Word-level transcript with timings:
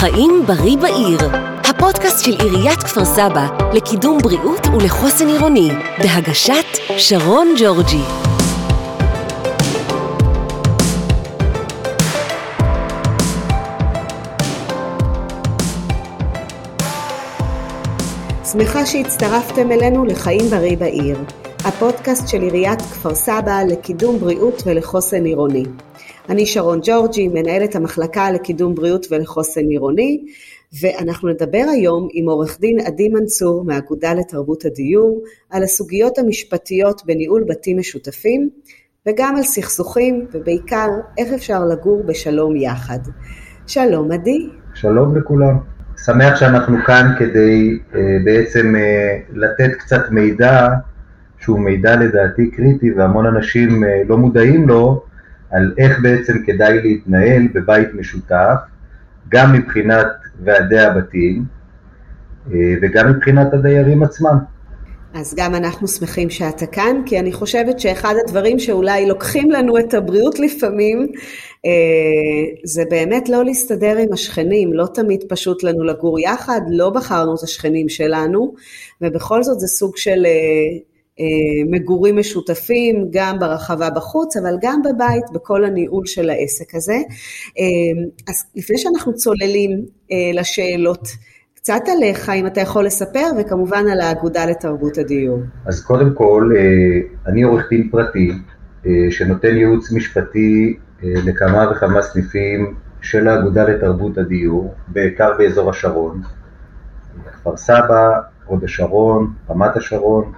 חיים 0.00 0.42
בריא 0.46 0.76
בעיר, 0.76 1.18
הפודקאסט 1.64 2.24
של 2.24 2.30
עיריית 2.30 2.78
כפר 2.78 3.04
סבא 3.04 3.46
לקידום 3.72 4.18
בריאות 4.18 4.66
ולחוסן 4.66 5.26
עירוני, 5.28 5.70
בהגשת 5.98 6.64
שרון 6.98 7.54
ג'ורג'י. 7.58 8.02
שמחה 18.52 18.86
שהצטרפתם 18.86 19.72
אלינו 19.72 20.04
לחיים 20.04 20.50
בריא 20.50 20.76
בעיר, 20.76 21.18
הפודקאסט 21.64 22.28
של 22.28 22.42
עיריית 22.42 22.82
כפר 22.82 23.14
סבא 23.14 23.62
לקידום 23.68 24.18
בריאות 24.18 24.62
ולחוסן 24.66 25.24
עירוני. 25.24 25.64
אני 26.28 26.46
שרון 26.46 26.80
ג'ורג'י, 26.82 27.28
מנהלת 27.28 27.76
המחלקה 27.76 28.30
לקידום 28.30 28.74
בריאות 28.74 29.06
ולחוסן 29.10 29.60
עירוני, 29.60 30.24
ואנחנו 30.82 31.28
נדבר 31.28 31.64
היום 31.72 32.08
עם 32.12 32.28
עורך 32.28 32.60
דין 32.60 32.80
עדי 32.80 33.08
מנצור 33.08 33.64
מהאגודה 33.64 34.14
לתרבות 34.14 34.64
הדיור, 34.64 35.22
על 35.50 35.62
הסוגיות 35.62 36.18
המשפטיות 36.18 37.02
בניהול 37.06 37.44
בתים 37.48 37.78
משותפים, 37.78 38.48
וגם 39.06 39.36
על 39.36 39.42
סכסוכים, 39.42 40.26
ובעיקר 40.32 40.88
איך 41.18 41.32
אפשר 41.32 41.64
לגור 41.64 42.02
בשלום 42.06 42.56
יחד. 42.56 42.98
שלום 43.66 44.12
עדי. 44.12 44.48
שלום 44.74 45.16
לכולם. 45.16 45.58
שמח 46.04 46.36
שאנחנו 46.36 46.76
כאן 46.86 47.14
כדי 47.18 47.78
uh, 47.92 47.96
בעצם 48.24 48.74
uh, 48.74 49.32
לתת 49.32 49.70
קצת 49.78 50.10
מידע 50.10 50.68
שהוא 51.38 51.60
מידע 51.60 51.96
לדעתי 51.96 52.50
קריטי 52.50 52.92
והמון 52.92 53.26
אנשים 53.26 53.84
uh, 53.84 53.86
לא 54.08 54.16
מודעים 54.16 54.68
לו 54.68 55.07
על 55.50 55.74
איך 55.78 55.98
בעצם 56.02 56.32
כדאי 56.46 56.82
להתנהל 56.82 57.42
בבית 57.54 57.94
משותף, 57.94 58.56
גם 59.28 59.52
מבחינת 59.52 60.06
ועדי 60.44 60.78
הבתים 60.78 61.44
וגם 62.82 63.10
מבחינת 63.10 63.54
הדיירים 63.54 64.02
עצמם. 64.02 64.38
אז 65.14 65.34
גם 65.38 65.54
אנחנו 65.54 65.88
שמחים 65.88 66.30
שאתה 66.30 66.66
כאן, 66.66 67.02
כי 67.06 67.18
אני 67.18 67.32
חושבת 67.32 67.80
שאחד 67.80 68.14
הדברים 68.24 68.58
שאולי 68.58 69.08
לוקחים 69.08 69.50
לנו 69.50 69.78
את 69.78 69.94
הבריאות 69.94 70.38
לפעמים, 70.38 71.06
זה 72.64 72.82
באמת 72.90 73.28
לא 73.28 73.44
להסתדר 73.44 73.96
עם 73.96 74.12
השכנים, 74.12 74.72
לא 74.72 74.86
תמיד 74.94 75.20
פשוט 75.28 75.62
לנו 75.62 75.84
לגור 75.84 76.20
יחד, 76.20 76.60
לא 76.70 76.90
בחרנו 76.90 77.34
את 77.34 77.42
השכנים 77.42 77.88
שלנו, 77.88 78.54
ובכל 79.02 79.42
זאת 79.42 79.60
זה 79.60 79.66
סוג 79.66 79.96
של 79.96 80.26
מגורים 81.70 82.16
משותפים, 82.16 83.08
גם 83.10 83.38
ברחבה 83.38 83.90
בחוץ, 83.90 84.36
אבל 84.36 84.56
גם 84.62 84.82
בבית, 84.82 85.24
בכל 85.34 85.64
הניהול 85.64 86.06
של 86.06 86.30
העסק 86.30 86.74
הזה. 86.74 86.96
אז 88.28 88.44
לפני 88.56 88.78
שאנחנו 88.78 89.14
צוללים 89.14 89.70
לשאלות, 90.34 91.08
קצת 91.54 91.82
עליך, 91.96 92.30
אם 92.30 92.46
אתה 92.46 92.60
יכול 92.60 92.86
לספר, 92.86 93.26
וכמובן 93.38 93.84
על 93.92 94.00
האגודה 94.00 94.46
לתרבות 94.46 94.98
הדיור. 94.98 95.38
אז 95.66 95.82
קודם 95.82 96.14
כל, 96.14 96.50
אני 97.26 97.42
עורך 97.42 97.66
דין 97.70 97.88
פרטי, 97.90 98.30
שנותן 99.10 99.56
ייעוץ 99.56 99.92
משפטי 99.92 100.76
לכמה 101.02 101.70
וכמה 101.70 102.02
סניפים 102.02 102.74
של 103.02 103.28
האגודה 103.28 103.64
לתרבות 103.64 104.18
הדיור, 104.18 104.74
בעיקר 104.88 105.32
באזור 105.38 105.70
השרון, 105.70 106.22
כפר 107.32 107.56
סבא, 107.56 108.10
הוד 108.44 108.64
השרון, 108.64 109.32
רמת 109.50 109.76
השרון. 109.76 110.32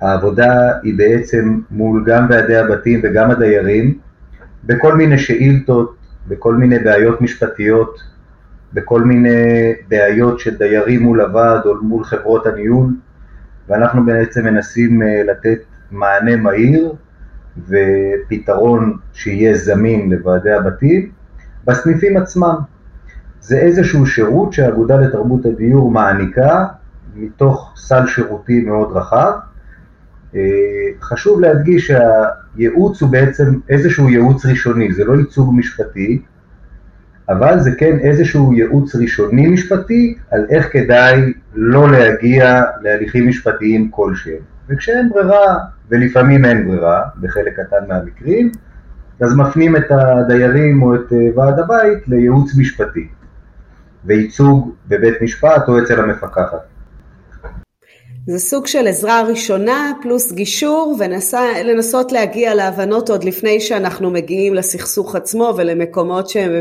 העבודה 0.00 0.72
היא 0.82 0.98
בעצם 0.98 1.60
מול 1.70 2.04
גם 2.06 2.26
ועדי 2.30 2.56
הבתים 2.56 3.00
וגם 3.02 3.30
הדיירים, 3.30 3.98
בכל 4.64 4.94
מיני 4.94 5.18
שאילתות, 5.18 5.96
בכל 6.28 6.54
מיני 6.54 6.78
בעיות 6.78 7.20
משפטיות, 7.20 8.02
בכל 8.72 9.02
מיני 9.02 9.72
בעיות 9.88 10.40
של 10.40 10.56
דיירים 10.56 11.02
מול 11.02 11.20
הוועד 11.20 11.66
או 11.66 11.74
מול 11.82 12.04
חברות 12.04 12.46
הניהול, 12.46 12.94
ואנחנו 13.68 14.06
בעצם 14.06 14.44
מנסים 14.44 15.02
לתת 15.02 15.58
מענה 15.90 16.36
מהיר 16.36 16.94
ופתרון 17.68 18.96
שיהיה 19.12 19.56
זמין 19.56 20.10
לוועדי 20.10 20.52
הבתים 20.52 21.10
בסניפים 21.64 22.16
עצמם. 22.16 22.54
זה 23.40 23.58
איזשהו 23.58 24.06
שירות 24.06 24.52
שהאגודה 24.52 24.96
לתרבות 24.96 25.46
הדיור 25.46 25.90
מעניקה 25.90 26.66
מתוך 27.16 27.72
סל 27.76 28.06
שירותים 28.06 28.68
מאוד 28.68 28.92
רחב. 28.92 29.32
חשוב 31.02 31.40
להדגיש 31.40 31.86
שהייעוץ 31.86 33.02
הוא 33.02 33.10
בעצם 33.10 33.58
איזשהו 33.68 34.08
ייעוץ 34.08 34.46
ראשוני, 34.46 34.92
זה 34.92 35.04
לא 35.04 35.14
ייצוג 35.14 35.54
משפטי, 35.54 36.22
אבל 37.28 37.60
זה 37.60 37.70
כן 37.78 37.98
איזשהו 37.98 38.52
ייעוץ 38.52 38.96
ראשוני 38.96 39.48
משפטי 39.48 40.18
על 40.30 40.46
איך 40.50 40.72
כדאי 40.72 41.32
לא 41.54 41.90
להגיע 41.90 42.62
להליכים 42.82 43.28
משפטיים 43.28 43.90
כלשהם. 43.90 44.42
וכשאין 44.68 45.08
ברירה, 45.08 45.56
ולפעמים 45.90 46.44
אין 46.44 46.68
ברירה, 46.68 47.02
בחלק 47.20 47.60
קטן 47.60 47.88
מהמקרים, 47.88 48.52
אז 49.20 49.36
מפנים 49.36 49.76
את 49.76 49.90
הדיירים 49.90 50.82
או 50.82 50.94
את 50.94 51.12
ועד 51.36 51.58
הבית 51.58 52.08
לייעוץ 52.08 52.56
משפטי, 52.58 53.08
וייצוג 54.04 54.74
בבית 54.88 55.22
משפט 55.22 55.68
או 55.68 55.78
אצל 55.82 56.00
המפקחת. 56.00 56.75
זה 58.28 58.38
סוג 58.38 58.66
של 58.66 58.86
עזרה 58.86 59.22
ראשונה 59.22 59.92
פלוס 60.02 60.32
גישור 60.32 60.96
ולנסות 61.00 62.12
להגיע 62.12 62.54
להבנות 62.54 63.10
עוד 63.10 63.24
לפני 63.24 63.60
שאנחנו 63.60 64.10
מגיעים 64.10 64.54
לסכסוך 64.54 65.16
עצמו 65.16 65.54
ולמקומות 65.56 66.28
שהם 66.28 66.52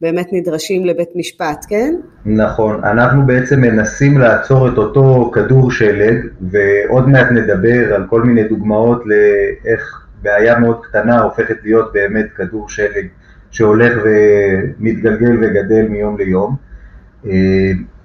באמת 0.00 0.26
נדרשים 0.32 0.84
לבית 0.84 1.08
משפט, 1.16 1.66
כן? 1.68 1.94
נכון, 2.26 2.84
אנחנו 2.84 3.26
בעצם 3.26 3.60
מנסים 3.60 4.18
לעצור 4.18 4.68
את 4.68 4.78
אותו 4.78 5.30
כדור 5.34 5.70
שלג 5.70 6.16
ועוד 6.50 7.08
מעט 7.08 7.26
נדבר 7.30 7.94
על 7.94 8.06
כל 8.10 8.22
מיני 8.22 8.44
דוגמאות 8.48 9.02
לאיך 9.06 10.06
בעיה 10.22 10.58
מאוד 10.58 10.76
קטנה 10.82 11.20
הופכת 11.20 11.56
להיות 11.64 11.92
באמת 11.92 12.26
כדור 12.36 12.68
שלג 12.68 13.06
שהולך 13.50 13.92
ומתגלגל 14.04 15.36
וגדל 15.42 15.88
מיום 15.88 16.16
ליום 16.18 16.56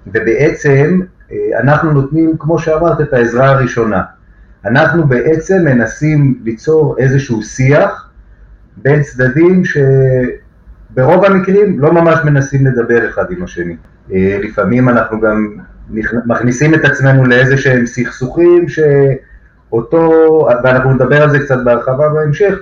ובעצם 0.06 1.00
אנחנו 1.60 1.92
נותנים, 1.92 2.36
כמו 2.38 2.58
שאמרת, 2.58 3.00
את 3.00 3.12
העזרה 3.12 3.50
הראשונה. 3.50 4.02
אנחנו 4.64 5.06
בעצם 5.06 5.64
מנסים 5.64 6.38
ליצור 6.44 6.96
איזשהו 6.98 7.42
שיח 7.42 8.10
בין 8.76 9.02
צדדים 9.02 9.62
שברוב 9.64 11.24
המקרים 11.24 11.80
לא 11.80 11.92
ממש 11.92 12.18
מנסים 12.24 12.66
לדבר 12.66 13.08
אחד 13.08 13.24
עם 13.30 13.42
השני. 13.42 13.76
לפעמים 14.10 14.88
אנחנו 14.88 15.20
גם 15.20 15.56
מכניסים 16.26 16.74
את 16.74 16.84
עצמנו 16.84 17.24
לאיזה 17.24 17.56
שהם 17.56 17.86
סכסוכים 17.86 18.66
שאותו, 18.68 20.02
ואנחנו 20.64 20.92
נדבר 20.92 21.22
על 21.22 21.30
זה 21.30 21.38
קצת 21.38 21.58
בהרחבה 21.64 22.08
בהמשך, 22.08 22.54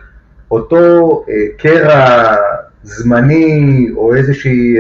אותו 0.50 1.25
קרע 1.59 2.34
זמני 2.82 3.88
או 3.97 4.15
איזושהי 4.15 4.76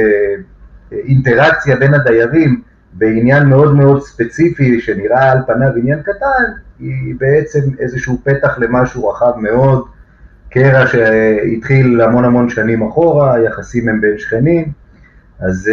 אינטראקציה 0.92 1.76
בין 1.76 1.94
הדיירים 1.94 2.60
בעניין 2.98 3.46
מאוד 3.46 3.74
מאוד 3.74 4.02
ספציפי 4.02 4.80
שנראה 4.80 5.32
על 5.32 5.38
פניו 5.46 5.68
עניין 5.76 6.02
קטן, 6.02 6.44
היא 6.78 7.14
בעצם 7.18 7.60
איזשהו 7.78 8.18
פתח 8.24 8.58
למשהו 8.58 9.08
רחב 9.08 9.32
מאוד, 9.36 9.84
קרע 10.50 10.86
שהתחיל 10.86 12.00
המון 12.00 12.24
המון 12.24 12.48
שנים 12.48 12.88
אחורה, 12.88 13.34
היחסים 13.34 13.88
הם 13.88 14.00
בין 14.00 14.18
שכנים, 14.18 14.72
אז, 15.40 15.70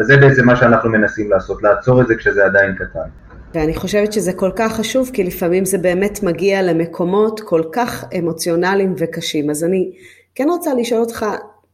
אז 0.00 0.06
זה 0.06 0.16
בעצם 0.16 0.46
מה 0.46 0.56
שאנחנו 0.56 0.90
מנסים 0.90 1.30
לעשות, 1.30 1.62
לעצור 1.62 2.00
את 2.00 2.06
זה 2.06 2.14
כשזה 2.14 2.44
עדיין 2.44 2.74
קטן. 2.74 3.08
ואני 3.54 3.74
חושבת 3.74 4.12
שזה 4.12 4.32
כל 4.32 4.50
כך 4.56 4.72
חשוב, 4.72 5.10
כי 5.12 5.24
לפעמים 5.24 5.64
זה 5.64 5.78
באמת 5.78 6.22
מגיע 6.22 6.62
למקומות 6.62 7.40
כל 7.40 7.62
כך 7.72 8.04
אמוציונליים 8.18 8.94
וקשים. 8.98 9.50
אז 9.50 9.64
אני 9.64 9.92
כן 10.34 10.46
רוצה 10.48 10.74
לשאול 10.74 11.00
אותך, 11.00 11.26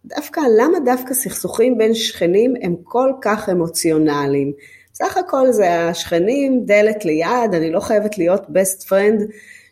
דווקא, 0.06 0.40
למה 0.58 0.80
דווקא 0.84 1.14
סכסוכים 1.14 1.78
בין 1.78 1.94
שכנים 1.94 2.54
הם 2.62 2.74
כל 2.82 3.10
כך 3.22 3.48
אמוציונליים? 3.48 4.52
סך 4.94 5.16
הכל 5.16 5.52
זה 5.52 5.88
השכנים, 5.88 6.62
דלת 6.64 7.04
ליד, 7.04 7.54
אני 7.54 7.70
לא 7.70 7.80
חייבת 7.80 8.18
להיות 8.18 8.46
best 8.46 8.88
friend 8.88 9.22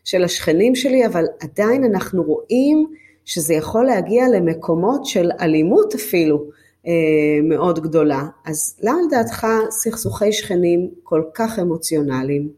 של 0.05 0.25
השכנים 0.25 0.75
שלי, 0.75 1.07
אבל 1.07 1.25
עדיין 1.41 1.85
אנחנו 1.85 2.23
רואים 2.23 2.87
שזה 3.25 3.55
יכול 3.55 3.85
להגיע 3.85 4.25
למקומות 4.29 5.07
של 5.07 5.31
אלימות 5.41 5.95
אפילו 5.95 6.45
אה, 6.87 6.93
מאוד 7.49 7.83
גדולה. 7.83 8.23
אז 8.47 8.77
למה 8.83 8.99
לדעתך 9.07 9.47
סכסוכי 9.71 10.33
שכנים 10.33 10.91
כל 11.03 11.23
כך 11.35 11.59
אמוציונליים? 11.59 12.49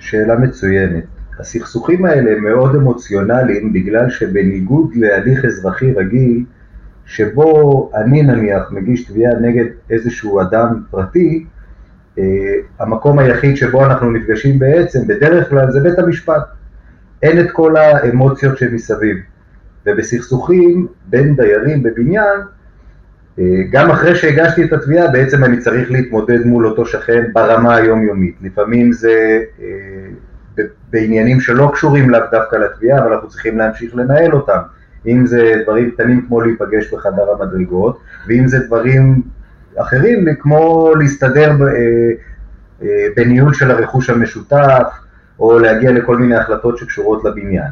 שאלה 0.00 0.34
מצוינת. 0.38 1.04
הסכסוכים 1.40 2.04
האלה 2.04 2.40
מאוד 2.40 2.74
אמוציונליים 2.74 3.72
בגלל 3.72 4.10
שבניגוד 4.10 4.94
להליך 4.94 5.44
אזרחי 5.44 5.92
רגיל, 5.92 6.44
שבו 7.06 7.90
אני 7.94 8.22
נניח 8.22 8.70
מגיש 8.70 9.04
תביעה 9.04 9.34
נגד 9.40 9.64
איזשהו 9.90 10.40
אדם 10.40 10.82
פרטי, 10.90 11.46
המקום 12.80 13.18
היחיד 13.18 13.56
שבו 13.56 13.84
אנחנו 13.84 14.10
נפגשים 14.10 14.58
בעצם, 14.58 15.06
בדרך 15.06 15.48
כלל 15.48 15.70
זה 15.70 15.80
בית 15.80 15.98
המשפט. 15.98 16.42
אין 17.22 17.40
את 17.40 17.50
כל 17.50 17.76
האמוציות 17.76 18.58
שמסביב. 18.58 19.16
ובסכסוכים 19.86 20.86
בין 21.06 21.36
דיירים 21.36 21.82
בבניין, 21.82 22.40
גם 23.70 23.90
אחרי 23.90 24.14
שהגשתי 24.14 24.64
את 24.64 24.72
התביעה, 24.72 25.08
בעצם 25.08 25.44
אני 25.44 25.58
צריך 25.58 25.90
להתמודד 25.90 26.46
מול 26.46 26.66
אותו 26.66 26.86
שכן 26.86 27.24
ברמה 27.32 27.76
היומיומית. 27.76 28.34
לפעמים 28.42 28.92
זה 28.92 29.42
בעניינים 30.90 31.40
שלא 31.40 31.70
קשורים 31.74 32.10
לאו 32.10 32.20
דווקא 32.30 32.56
לתביעה, 32.56 32.98
אבל 32.98 33.12
אנחנו 33.12 33.28
צריכים 33.28 33.58
להמשיך 33.58 33.96
לנהל 33.96 34.32
אותם. 34.32 34.58
אם 35.06 35.26
זה 35.26 35.52
דברים 35.62 35.90
קטנים 35.90 36.26
כמו 36.26 36.40
להיפגש 36.40 36.94
בחדר 36.94 37.22
המדרגות, 37.32 37.98
ואם 38.28 38.48
זה 38.48 38.58
דברים 38.58 39.22
אחרים 39.76 40.24
כמו 40.40 40.92
להסתדר 40.98 41.52
בניהול 43.16 43.54
של 43.54 43.70
הרכוש 43.70 44.10
המשותף, 44.10 44.86
או 45.38 45.58
להגיע 45.58 45.92
לכל 45.92 46.16
מיני 46.16 46.36
החלטות 46.36 46.78
שקשורות 46.78 47.24
לבניין. 47.24 47.70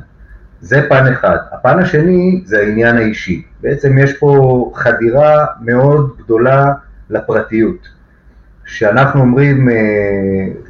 זה 0.61 0.87
פן 0.89 1.07
אחד. 1.13 1.37
הפן 1.53 1.79
השני 1.79 2.43
זה 2.45 2.59
העניין 2.59 2.97
האישי. 2.97 3.43
בעצם 3.61 3.99
יש 3.99 4.19
פה 4.19 4.73
חדירה 4.75 5.47
מאוד 5.61 6.11
גדולה 6.19 6.73
לפרטיות. 7.11 7.89
כשאנחנו 8.65 9.21
אומרים 9.21 9.69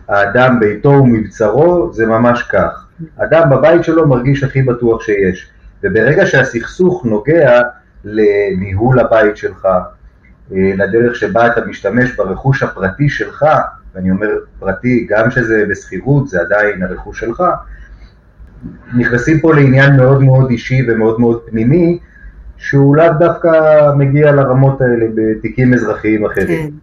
האדם 0.09 0.61
ביתו 0.61 0.89
ומבצרו, 0.89 1.93
זה 1.93 2.07
ממש 2.07 2.43
כך. 2.43 2.87
אדם 3.19 3.51
בבית 3.51 3.85
שלו 3.85 4.09
מרגיש 4.09 4.45
הכי 4.45 4.63
בטוח 4.63 5.03
שיש. 5.03 5.51
וברגע 5.83 6.27
שהסכסוך 6.27 7.05
נוגע 7.05 7.61
לניהול 8.05 9.01
הבית 9.01 9.37
שלך, 9.37 9.69
לדרך 10.51 11.17
שבה 11.17 11.47
אתה 11.47 11.65
משתמש 11.65 12.17
ברכוש 12.17 12.63
הפרטי 12.63 13.09
שלך, 13.09 13.47
ואני 13.95 14.11
אומר 14.11 14.29
פרטי, 14.59 15.07
גם 15.11 15.31
שזה 15.31 15.65
בשכירות, 15.71 16.29
זה 16.29 16.41
עדיין 16.41 16.83
הרכוש 16.83 17.21
שלך, 17.21 17.43
נכנסים 18.97 19.41
פה 19.41 19.55
לעניין 19.55 19.97
מאוד 19.97 20.23
מאוד 20.23 20.51
אישי 20.51 20.87
ומאוד 20.89 21.21
מאוד 21.21 21.43
פנימי, 21.47 21.99
שהוא 22.57 22.97
לאו 22.97 23.13
דווקא 23.19 23.51
מגיע 23.97 24.33
לרמות 24.33 24.81
האלה 24.81 25.07
בתיקים 25.15 25.75
אזרחיים 25.75 26.27
אחרים. 26.27 26.71
כן. 26.71 26.75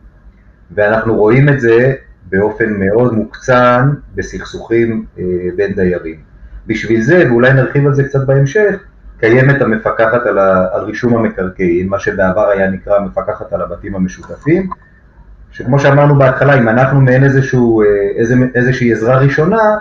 ואנחנו 0.75 1.15
רואים 1.15 1.49
את 1.49 1.61
זה 1.61 1.93
באופן 2.29 2.73
מאוד 2.73 3.13
מוקצן 3.13 3.89
בסכסוכים 4.15 5.05
אה, 5.19 5.23
בין 5.55 5.75
דיירים. 5.75 6.19
בשביל 6.67 7.01
זה, 7.01 7.23
ואולי 7.29 7.53
נרחיב 7.53 7.85
על 7.87 7.93
זה 7.93 8.03
קצת 8.03 8.25
בהמשך, 8.25 8.83
קיימת 9.19 9.61
המפקחת 9.61 10.25
על, 10.25 10.39
ה, 10.39 10.67
על 10.71 10.83
רישום 10.83 11.15
המקרקעין, 11.15 11.87
מה 11.87 11.99
שבעבר 11.99 12.49
היה 12.49 12.69
נקרא 12.69 12.95
המפקחת 12.97 13.53
על 13.53 13.61
הבתים 13.61 13.95
המשותפים, 13.95 14.69
שכמו 15.51 15.79
שאמרנו 15.79 16.15
בהתחלה, 16.15 16.59
אם 16.59 16.69
אנחנו 16.69 17.01
מעין 17.01 17.23
איזשהו, 17.23 17.81
אה, 17.81 17.87
איז, 18.15 18.33
איזושהי 18.55 18.93
עזרה 18.93 19.17
ראשונה, 19.17 19.77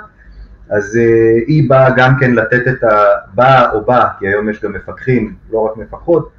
אז 0.71 0.97
uh, 0.97 1.45
היא 1.47 1.69
באה 1.69 1.91
גם 1.97 2.15
כן 2.21 2.35
לתת 2.35 2.69
את 2.69 2.85
ה... 2.85 3.05
באה 3.35 3.73
או 3.73 3.85
באה, 3.85 4.09
כי 4.19 4.29
היום 4.29 4.49
יש 4.49 4.65
גם 4.65 4.73
מפקחים, 4.73 5.35
לא 5.53 5.59
רק 5.59 5.77
מפקחות, 5.77 6.31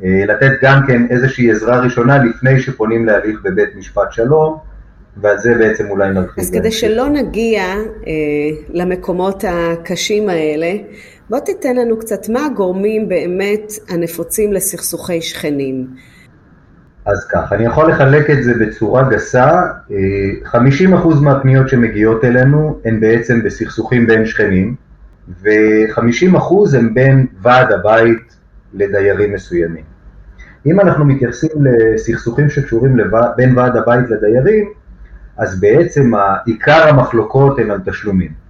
uh, 0.00 0.04
לתת 0.26 0.52
גם 0.62 0.80
כן 0.86 1.06
איזושהי 1.10 1.50
עזרה 1.50 1.80
ראשונה 1.80 2.24
לפני 2.24 2.60
שפונים 2.60 3.06
להליך 3.06 3.40
בבית 3.42 3.76
משפט 3.76 4.12
שלום, 4.12 4.58
ועל 5.16 5.38
זה 5.38 5.54
בעצם 5.58 5.90
אולי 5.90 6.10
נרחיב. 6.10 6.44
אז 6.44 6.50
כדי 6.50 6.70
שלא 6.70 7.08
נגיע 7.08 7.62
uh, 8.02 8.06
למקומות 8.68 9.44
הקשים 9.48 10.28
האלה, 10.28 10.72
בוא 11.30 11.38
תיתן 11.38 11.76
לנו 11.76 11.98
קצת 11.98 12.28
מה 12.28 12.46
הגורמים 12.46 13.08
באמת 13.08 13.72
הנפוצים 13.88 14.52
לסכסוכי 14.52 15.22
שכנים. 15.22 15.86
אז 17.06 17.28
כך, 17.32 17.52
אני 17.52 17.64
יכול 17.64 17.90
לחלק 17.90 18.30
את 18.30 18.44
זה 18.44 18.54
בצורה 18.54 19.10
גסה, 19.10 19.62
50% 20.44 20.52
מהפניות 21.22 21.68
שמגיעות 21.68 22.24
אלינו 22.24 22.80
הן 22.84 23.00
בעצם 23.00 23.42
בסכסוכים 23.42 24.06
בין 24.06 24.26
שכנים, 24.26 24.74
ו-50% 25.42 26.76
הם 26.78 26.94
בין 26.94 27.26
ועד 27.42 27.72
הבית 27.72 28.36
לדיירים 28.74 29.32
מסוימים. 29.32 29.84
אם 30.66 30.80
אנחנו 30.80 31.04
מתייחסים 31.04 31.50
לסכסוכים 31.60 32.50
שקשורים 32.50 32.98
לבע... 32.98 33.32
בין 33.36 33.58
ועד 33.58 33.76
הבית 33.76 34.10
לדיירים, 34.10 34.72
אז 35.36 35.60
בעצם 35.60 36.12
עיקר 36.46 36.88
המחלוקות 36.88 37.58
הן 37.58 37.70
על 37.70 37.80
תשלומים. 37.86 38.49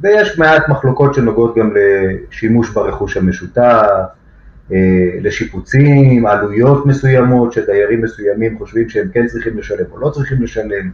ויש 0.00 0.38
מעט 0.38 0.68
מחלוקות 0.68 1.14
שנוגעות 1.14 1.56
גם 1.56 1.70
לשימוש 1.74 2.70
ברכוש 2.70 3.16
המשותף, 3.16 3.86
אה, 4.72 4.78
לשיפוצים, 5.20 6.26
עלויות 6.26 6.86
מסוימות 6.86 7.52
שדיירים 7.52 8.02
מסוימים 8.02 8.58
חושבים 8.58 8.88
שהם 8.88 9.08
כן 9.12 9.26
צריכים 9.26 9.58
לשלם 9.58 9.84
או 9.92 9.98
לא 9.98 10.10
צריכים 10.10 10.42
לשלם, 10.42 10.90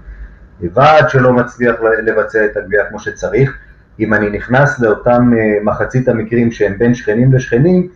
ועד 0.61 1.09
שלא 1.11 1.33
מצליח 1.33 1.77
לבצע 2.05 2.45
את 2.45 2.57
הגבייה 2.57 2.85
כמו 2.89 3.01
שצריך. 3.01 3.59
אם 4.01 4.15
אני 4.15 4.31
נכנס 4.31 4.81
לאותם 4.81 5.31
אה, 5.39 5.65
מחצית 5.65 6.09
המקרים 6.09 6.53
שהם 6.53 6.79
בין 6.79 6.95
שכנים 6.95 7.33
לשכנים, 7.33 7.89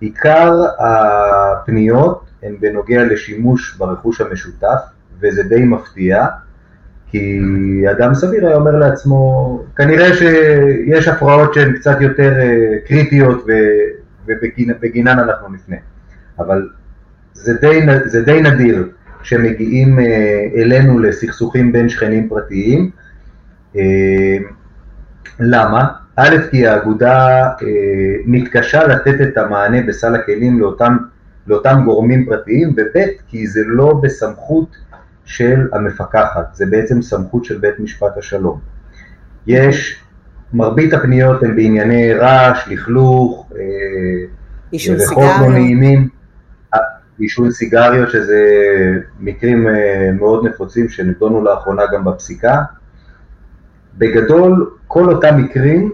עיקר 0.00 0.64
הפניות 0.78 2.24
הן 2.42 2.56
בנוגע 2.60 3.04
לשימוש 3.04 3.76
ברכוש 3.76 4.20
המשותף, 4.20 4.80
וזה 5.20 5.42
די 5.42 5.64
מפתיע, 5.64 6.26
כי 7.10 7.40
אדם 7.90 8.14
סביר 8.14 8.46
היה 8.46 8.56
אומר 8.56 8.76
לעצמו, 8.76 9.62
כנראה 9.76 10.16
שיש 10.16 11.08
הפרעות 11.08 11.54
שהן 11.54 11.72
קצת 11.72 12.00
יותר 12.00 12.32
אה, 12.38 12.78
קריטיות 12.86 13.46
ובגינן 14.26 15.18
אנחנו 15.18 15.48
נפנה. 15.48 15.76
אבל 16.38 16.68
זה 17.32 17.54
די, 17.60 17.80
זה 18.04 18.22
די 18.22 18.40
נדיר 18.40 18.88
שמגיעים 19.22 19.98
אה, 19.98 20.46
אלינו 20.56 20.98
לסכסוכים 20.98 21.72
בין 21.72 21.88
שכנים 21.88 22.28
פרטיים. 22.28 22.90
אה, 23.76 24.36
למה? 25.40 25.88
א', 26.16 26.36
כי 26.50 26.66
האגודה 26.66 27.48
מתקשה 28.26 28.86
לתת 28.86 29.20
את 29.20 29.38
המענה 29.38 29.82
בסל 29.82 30.14
הכלים 30.14 30.60
לאותם, 30.60 30.96
לאותם 31.46 31.82
גורמים 31.84 32.24
פרטיים, 32.24 32.74
וב', 32.76 33.02
כי 33.28 33.46
זה 33.46 33.60
לא 33.66 34.00
בסמכות 34.02 34.76
של 35.28 35.68
המפקחת, 35.72 36.54
זה 36.54 36.66
בעצם 36.66 37.02
סמכות 37.02 37.44
של 37.44 37.58
בית 37.58 37.80
משפט 37.80 38.16
השלום. 38.18 38.60
יש 39.46 40.02
מרבית 40.52 40.92
הפניות 40.92 41.42
הן 41.42 41.56
בענייני 41.56 42.14
רעש, 42.14 42.68
לכלוך, 42.68 43.52
אה, 43.56 44.78
סיגריות. 44.78 45.40
לא 45.40 45.48
נעימים, 45.48 46.08
אה, 46.74 46.80
עישון 47.18 47.50
סיגריות, 47.50 48.10
שזה 48.10 48.42
מקרים 49.20 49.68
אה, 49.68 50.10
מאוד 50.12 50.46
נפוצים 50.46 50.88
שנדונו 50.88 51.44
לאחרונה 51.44 51.82
גם 51.92 52.04
בפסיקה. 52.04 52.62
בגדול, 53.98 54.70
כל 54.86 55.12
אותם 55.12 55.36
מקרים 55.36 55.92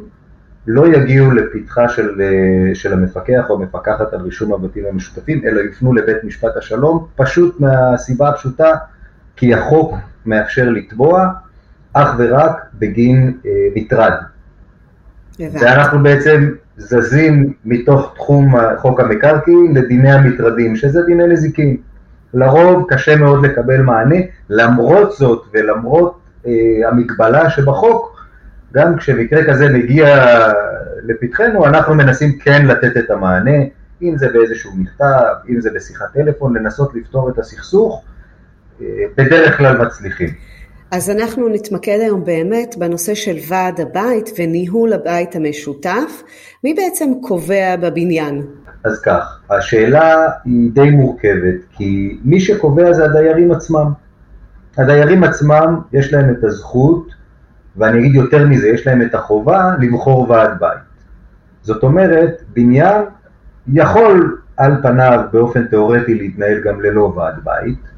לא 0.66 0.86
יגיעו 0.86 1.30
לפתחה 1.30 1.88
של, 1.88 2.22
של 2.74 2.92
המפקח 2.92 3.50
או 3.50 3.54
המפקחת 3.54 4.12
על 4.12 4.20
רישום 4.20 4.54
הבתים 4.54 4.84
המשותפים, 4.86 5.42
אלא 5.44 5.60
יפנו 5.60 5.94
לבית 5.94 6.24
משפט 6.24 6.56
השלום, 6.56 7.06
פשוט 7.16 7.60
מהסיבה 7.60 8.28
הפשוטה, 8.28 8.74
כי 9.36 9.54
החוק 9.54 9.94
מאפשר 10.26 10.70
לתבוע 10.70 11.28
אך 11.92 12.14
ורק 12.18 12.64
בגין 12.78 13.38
אה, 13.46 13.50
מטרד. 13.76 14.12
ואנחנו 15.40 16.02
בעצם 16.02 16.50
זזים 16.76 17.52
מתוך 17.64 18.12
תחום 18.14 18.54
חוק 18.76 19.00
המקרקעין 19.00 19.74
לדיני 19.74 20.12
המטרדים, 20.12 20.76
שזה 20.76 21.02
דיני 21.02 21.26
נזיקין. 21.26 21.76
לרוב 22.34 22.86
קשה 22.88 23.16
מאוד 23.16 23.46
לקבל 23.46 23.82
מענה, 23.82 24.16
למרות 24.50 25.12
זאת 25.12 25.44
ולמרות 25.52 26.18
אה, 26.46 26.52
המגבלה 26.88 27.50
שבחוק, 27.50 28.24
גם 28.74 28.96
כשמקרה 28.96 29.44
כזה 29.44 29.68
מגיע 29.68 30.26
לפתחנו, 31.02 31.66
אנחנו 31.66 31.94
מנסים 31.94 32.38
כן 32.38 32.66
לתת 32.66 32.96
את 32.96 33.10
המענה, 33.10 33.58
אם 34.02 34.18
זה 34.18 34.28
באיזשהו 34.28 34.72
מכתב, 34.76 35.34
אם 35.48 35.60
זה 35.60 35.70
בשיחת 35.74 36.06
טלפון, 36.12 36.56
לנסות 36.56 36.94
לפתור 36.94 37.30
את 37.30 37.38
הסכסוך, 37.38 38.04
בדרך 39.16 39.56
כלל 39.56 39.86
מצליחים. 39.86 40.28
אז 40.90 41.10
אנחנו 41.10 41.48
נתמקד 41.48 41.98
היום 42.02 42.24
באמת 42.24 42.74
בנושא 42.78 43.14
של 43.14 43.36
ועד 43.48 43.80
הבית 43.80 44.30
וניהול 44.38 44.92
הבית 44.92 45.36
המשותף. 45.36 46.22
מי 46.64 46.74
בעצם 46.74 47.12
קובע 47.22 47.76
בבניין? 47.76 48.42
אז 48.84 49.00
כך, 49.00 49.40
השאלה 49.50 50.28
היא 50.44 50.70
די 50.72 50.90
מורכבת, 50.90 51.54
כי 51.76 52.18
מי 52.24 52.40
שקובע 52.40 52.92
זה 52.92 53.04
הדיירים 53.04 53.52
עצמם. 53.52 53.92
הדיירים 54.78 55.24
עצמם, 55.24 55.80
יש 55.92 56.12
להם 56.12 56.30
את 56.30 56.44
הזכות, 56.44 57.08
ואני 57.76 57.98
אגיד 57.98 58.14
יותר 58.14 58.46
מזה, 58.46 58.68
יש 58.68 58.86
להם 58.86 59.02
את 59.02 59.14
החובה 59.14 59.74
לבחור 59.80 60.30
ועד 60.30 60.50
בית. 60.60 60.78
זאת 61.62 61.82
אומרת, 61.82 62.42
בניין 62.52 63.02
יכול 63.72 64.38
על 64.56 64.82
פניו 64.82 65.20
באופן 65.32 65.66
תיאורטי 65.66 66.14
להתנהל 66.14 66.60
גם 66.64 66.80
ללא 66.80 67.12
ועד 67.16 67.34
בית, 67.44 67.93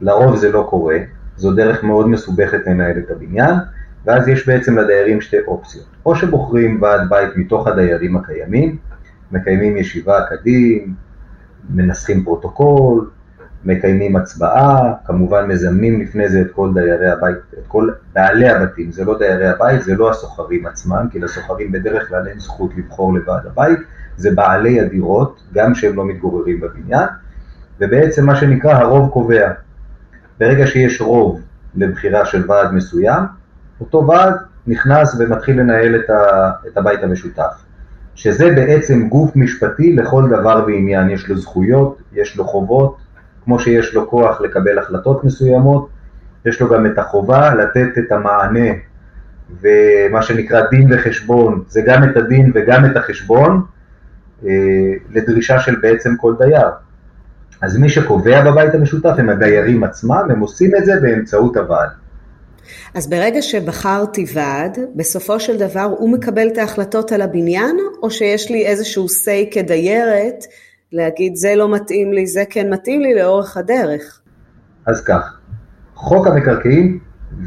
לרוב 0.00 0.36
זה 0.36 0.52
לא 0.52 0.66
קורה, 0.70 0.96
זו 1.36 1.52
דרך 1.52 1.84
מאוד 1.84 2.08
מסובכת 2.08 2.66
לנהל 2.66 2.98
את 2.98 3.10
הבניין, 3.10 3.54
ואז 4.06 4.28
יש 4.28 4.48
בעצם 4.48 4.78
לדיירים 4.78 5.20
שתי 5.20 5.36
אופציות. 5.46 5.86
או 6.06 6.16
שבוחרים 6.16 6.82
ועד 6.82 7.00
בית 7.08 7.36
מתוך 7.36 7.66
הדיירים 7.66 8.16
הקיימים, 8.16 8.76
מקיימים 9.32 9.76
ישיבה 9.76 10.20
כדין, 10.30 10.94
מנסחים 11.70 12.24
פרוטוקול, 12.24 13.10
מקיימים 13.64 14.16
הצבעה, 14.16 14.92
כמובן 15.04 15.48
מזמנים 15.48 16.00
לפני 16.00 16.28
זה 16.28 16.40
את 16.40 16.50
כל 16.52 16.70
דיירי 16.74 17.10
הבית, 17.10 17.36
את 17.58 17.66
כל 17.68 17.88
בעלי 18.12 18.48
הבתים, 18.48 18.92
זה 18.92 19.04
לא 19.04 19.18
דיירי 19.18 19.48
הבית, 19.48 19.82
זה 19.82 19.94
לא 19.94 20.10
השוכרים 20.10 20.66
עצמם, 20.66 21.06
כי 21.12 21.18
לשוכרים 21.18 21.72
בדרך 21.72 22.08
כלל 22.08 22.28
אין 22.28 22.38
זכות 22.38 22.70
לבחור 22.76 23.14
לוועד 23.14 23.46
הבית, 23.46 23.78
זה 24.16 24.30
בעלי 24.34 24.80
הדירות, 24.80 25.42
גם 25.54 25.74
שהם 25.74 25.96
לא 25.96 26.04
מתגוררים 26.04 26.60
בבניין, 26.60 27.06
ובעצם 27.80 28.26
מה 28.26 28.36
שנקרא 28.36 28.72
הרוב 28.72 29.10
קובע. 29.10 29.50
ברגע 30.40 30.66
שיש 30.66 31.00
רוב 31.00 31.40
לבחירה 31.74 32.24
של 32.24 32.50
ועד 32.50 32.72
מסוים, 32.72 33.22
אותו 33.80 34.06
ועד 34.06 34.34
נכנס 34.66 35.16
ומתחיל 35.18 35.60
לנהל 35.60 35.96
את, 35.96 36.10
ה, 36.10 36.50
את 36.66 36.76
הבית 36.76 37.02
המשותף. 37.02 37.64
שזה 38.14 38.50
בעצם 38.54 39.08
גוף 39.08 39.36
משפטי 39.36 39.96
לכל 39.96 40.28
דבר 40.30 40.64
ועניין, 40.66 41.10
יש 41.10 41.28
לו 41.28 41.36
זכויות, 41.36 41.98
יש 42.12 42.36
לו 42.36 42.44
חובות, 42.44 42.96
כמו 43.44 43.58
שיש 43.58 43.94
לו 43.94 44.10
כוח 44.10 44.40
לקבל 44.40 44.78
החלטות 44.78 45.24
מסוימות, 45.24 45.88
יש 46.46 46.60
לו 46.60 46.68
גם 46.68 46.86
את 46.86 46.98
החובה 46.98 47.54
לתת 47.54 47.98
את 47.98 48.12
המענה 48.12 48.70
ומה 49.60 50.22
שנקרא 50.22 50.60
דין 50.70 50.88
וחשבון, 50.92 51.62
זה 51.68 51.82
גם 51.86 52.04
את 52.04 52.16
הדין 52.16 52.52
וגם 52.54 52.84
את 52.84 52.96
החשבון 52.96 53.62
אה, 54.46 54.50
לדרישה 55.10 55.60
של 55.60 55.76
בעצם 55.80 56.16
כל 56.16 56.34
דייר. 56.38 56.68
אז 57.62 57.76
מי 57.76 57.88
שקובע 57.88 58.50
בבית 58.50 58.74
המשותף 58.74 59.14
הם 59.18 59.28
הדיירים 59.28 59.84
עצמם, 59.84 60.26
הם 60.30 60.40
עושים 60.40 60.70
את 60.76 60.84
זה 60.84 60.92
באמצעות 61.02 61.56
הוועד. 61.56 61.88
אז 62.94 63.10
ברגע 63.10 63.42
שבחרתי 63.42 64.24
ועד, 64.34 64.78
בסופו 64.96 65.40
של 65.40 65.58
דבר 65.58 65.94
הוא 65.98 66.12
מקבל 66.12 66.48
את 66.48 66.58
ההחלטות 66.58 67.12
על 67.12 67.22
הבניין, 67.22 67.76
או 68.02 68.10
שיש 68.10 68.50
לי 68.50 68.66
איזשהו 68.66 69.06
say 69.06 69.54
כדיירת, 69.54 70.44
להגיד 70.92 71.36
זה 71.36 71.54
לא 71.56 71.74
מתאים 71.74 72.12
לי, 72.12 72.26
זה 72.26 72.42
כן 72.50 72.72
מתאים 72.72 73.00
לי 73.00 73.14
לאורך 73.14 73.56
הדרך? 73.56 74.20
אז 74.86 75.04
כך, 75.04 75.38
חוק 75.94 76.26
המקרקעין 76.26 76.98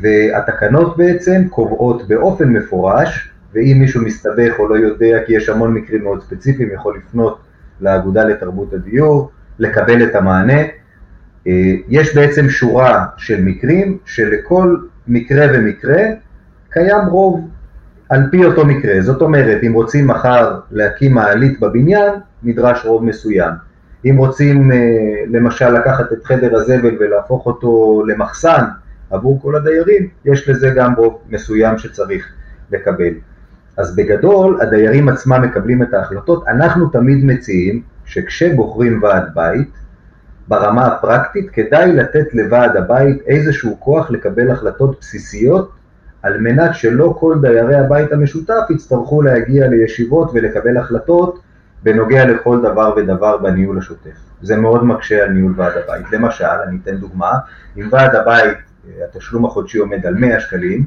והתקנות 0.01 0.97
בעצם 0.97 1.47
קובעות 1.49 2.07
באופן 2.07 2.49
מפורש, 2.49 3.29
ואם 3.53 3.77
מישהו 3.79 4.01
מסתבך 4.01 4.53
או 4.59 4.67
לא 4.67 4.75
יודע, 4.75 5.17
כי 5.25 5.33
יש 5.33 5.49
המון 5.49 5.73
מקרים 5.73 6.03
מאוד 6.03 6.21
ספציפיים, 6.23 6.69
יכול 6.73 6.97
לפנות 6.97 7.39
לאגודה 7.81 8.23
לתרבות 8.23 8.73
הדיור, 8.73 9.29
לקבל 9.59 10.03
את 10.03 10.15
המענה. 10.15 10.61
אה, 11.47 11.73
יש 11.89 12.15
בעצם 12.15 12.49
שורה 12.49 13.05
של 13.17 13.43
מקרים 13.43 13.97
שלכל 14.05 14.77
מקרה 15.07 15.45
ומקרה 15.53 16.03
קיים 16.69 17.05
רוב 17.11 17.49
על 18.09 18.21
פי 18.31 18.45
אותו 18.45 18.65
מקרה. 18.65 19.01
זאת 19.01 19.21
אומרת, 19.21 19.63
אם 19.63 19.73
רוצים 19.73 20.07
מחר 20.07 20.59
להקים 20.71 21.13
מעלית 21.13 21.59
בבניין, 21.59 22.13
נדרש 22.43 22.85
רוב 22.85 23.03
מסוים. 23.03 23.51
אם 24.05 24.17
רוצים 24.17 24.71
אה, 24.71 24.77
למשל 25.27 25.69
לקחת 25.69 26.13
את 26.13 26.25
חדר 26.25 26.55
הזבל 26.55 26.95
ולהפוך 26.99 27.45
אותו 27.45 28.03
למחסן 28.07 28.63
עבור 29.09 29.41
כל 29.41 29.55
הדיירים, 29.55 30.07
יש 30.25 30.49
לזה 30.49 30.69
גם 30.75 30.93
רוב 30.93 31.19
מסוים 31.29 31.77
שצריך 31.77 32.27
לקבל. 32.71 33.13
אז 33.77 33.95
בגדול, 33.95 34.61
הדיירים 34.61 35.09
עצמם 35.09 35.41
מקבלים 35.41 35.83
את 35.83 35.93
ההחלטות. 35.93 36.47
אנחנו 36.47 36.89
תמיד 36.89 37.25
מציעים 37.25 37.81
שכשבוחרים 38.07 39.03
ועד 39.03 39.23
בית, 39.35 39.69
ברמה 40.47 40.85
הפרקטית, 40.85 41.49
כדאי 41.49 41.91
לתת 41.91 42.33
לוועד 42.33 42.75
הבית 42.75 43.21
איזשהו 43.27 43.79
כוח 43.79 44.11
לקבל 44.11 44.51
החלטות 44.51 44.99
בסיסיות, 44.99 45.71
על 46.23 46.37
מנת 46.37 46.75
שלא 46.75 47.15
כל 47.19 47.35
דיירי 47.41 47.75
הבית 47.75 48.11
המשותף 48.11 48.63
יצטרכו 48.69 49.21
להגיע 49.21 49.67
לישיבות 49.67 50.31
ולקבל 50.33 50.77
החלטות 50.77 51.39
בנוגע 51.83 52.25
לכל 52.25 52.61
דבר 52.61 52.93
ודבר 52.97 53.37
בניהול 53.37 53.77
השוטף. 53.77 54.17
זה 54.41 54.55
מאוד 54.55 54.85
מקשה 54.85 55.23
על 55.23 55.29
ניהול 55.29 55.53
ועד 55.57 55.73
הבית. 55.77 56.11
למשל, 56.11 56.45
אני 56.67 56.77
אתן 56.83 56.97
דוגמה, 56.97 57.31
אם 57.77 57.87
ועד 57.91 58.15
הבית, 58.15 58.57
התשלום 59.03 59.45
החודשי 59.45 59.77
עומד 59.77 60.05
על 60.05 60.15
100 60.15 60.39
שקלים, 60.39 60.85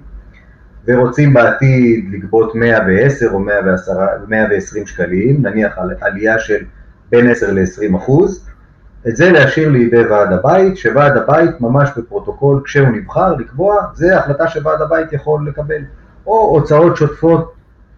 ורוצים 0.86 1.34
בעתיד 1.34 2.08
לגבות 2.12 2.54
110 2.54 3.30
או 3.30 3.40
110, 3.40 3.92
120 4.28 4.86
שקלים, 4.86 5.42
נניח 5.42 5.78
על 5.78 5.90
עלייה 6.00 6.38
של 6.38 6.64
בין 7.10 7.30
10 7.30 7.52
ל-20 7.52 7.96
אחוז, 7.96 8.46
את 9.08 9.16
זה 9.16 9.32
להשאיר 9.32 9.68
לידי 9.68 10.06
ועד 10.06 10.32
הבית, 10.32 10.76
שוועד 10.76 11.16
הבית 11.16 11.60
ממש 11.60 11.90
בפרוטוקול, 11.96 12.62
כשהוא 12.64 12.88
נבחר 12.88 13.34
לקבוע, 13.34 13.76
זה 13.94 14.18
החלטה 14.18 14.48
שוועד 14.48 14.82
הבית 14.82 15.12
יכול 15.12 15.48
לקבל. 15.48 15.82
או 16.26 16.50
הוצאות 16.54 16.96
שוטפות 16.96 17.54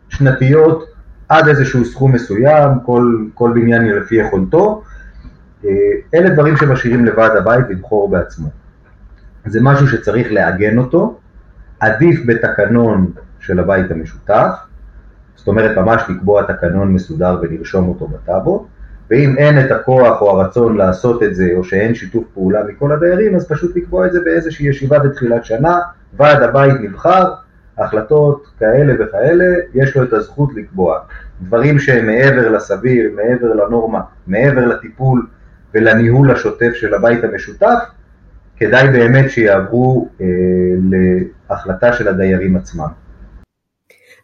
שנתיות 0.08 0.84
עד 1.28 1.48
איזשהו 1.48 1.84
סכום 1.84 2.12
מסוים, 2.12 2.70
כל, 2.86 3.24
כל 3.34 3.52
בניין 3.54 3.88
לפי 3.88 4.14
יכולתו. 4.14 4.82
אה, 5.64 5.70
אלה 6.14 6.30
דברים 6.30 6.56
שמשאירים 6.56 7.04
לוועד 7.04 7.36
הבית 7.36 7.64
לבחור 7.70 8.10
בעצמו. 8.10 8.48
זה 9.46 9.60
משהו 9.62 9.88
שצריך 9.88 10.28
לעגן 10.30 10.78
אותו, 10.78 11.18
עדיף 11.80 12.20
בתקנון 12.26 13.12
של 13.40 13.58
הבית 13.58 13.90
המשותף, 13.90 14.50
זאת 15.34 15.48
אומרת 15.48 15.78
ממש 15.78 16.02
לקבוע 16.08 16.42
תקנון 16.42 16.94
מסודר 16.94 17.38
ולרשום 17.42 17.88
אותו 17.88 18.08
בטאבו, 18.08 18.66
ואם 19.12 19.38
אין 19.38 19.66
את 19.66 19.70
הכוח 19.70 20.22
או 20.22 20.30
הרצון 20.30 20.76
לעשות 20.76 21.22
את 21.22 21.34
זה, 21.34 21.48
או 21.56 21.64
שאין 21.64 21.94
שיתוף 21.94 22.24
פעולה 22.34 22.60
מכל 22.64 22.92
הדיירים, 22.92 23.36
אז 23.36 23.48
פשוט 23.48 23.76
לקבוע 23.76 24.06
את 24.06 24.12
זה 24.12 24.20
באיזושהי 24.24 24.68
ישיבה 24.68 24.98
בתחילת 24.98 25.44
שנה, 25.44 25.78
ועד 26.16 26.42
הבית 26.42 26.74
נבחר, 26.80 27.32
החלטות 27.78 28.46
כאלה 28.58 28.92
וכאלה, 28.98 29.44
יש 29.74 29.96
לו 29.96 30.02
את 30.02 30.12
הזכות 30.12 30.50
לקבוע. 30.56 30.98
דברים 31.42 31.78
שהם 31.78 32.06
מעבר 32.06 32.48
לסביר, 32.48 33.10
מעבר 33.16 33.54
לנורמה, 33.54 34.00
מעבר 34.26 34.66
לטיפול 34.66 35.26
ולניהול 35.74 36.30
השוטף 36.30 36.72
של 36.74 36.94
הבית 36.94 37.24
המשותף, 37.24 37.78
כדאי 38.56 38.88
באמת 38.88 39.30
שיעברו 39.30 40.08
אה, 40.20 40.26
להחלטה 41.50 41.92
של 41.92 42.08
הדיירים 42.08 42.56
עצמם. 42.56 43.01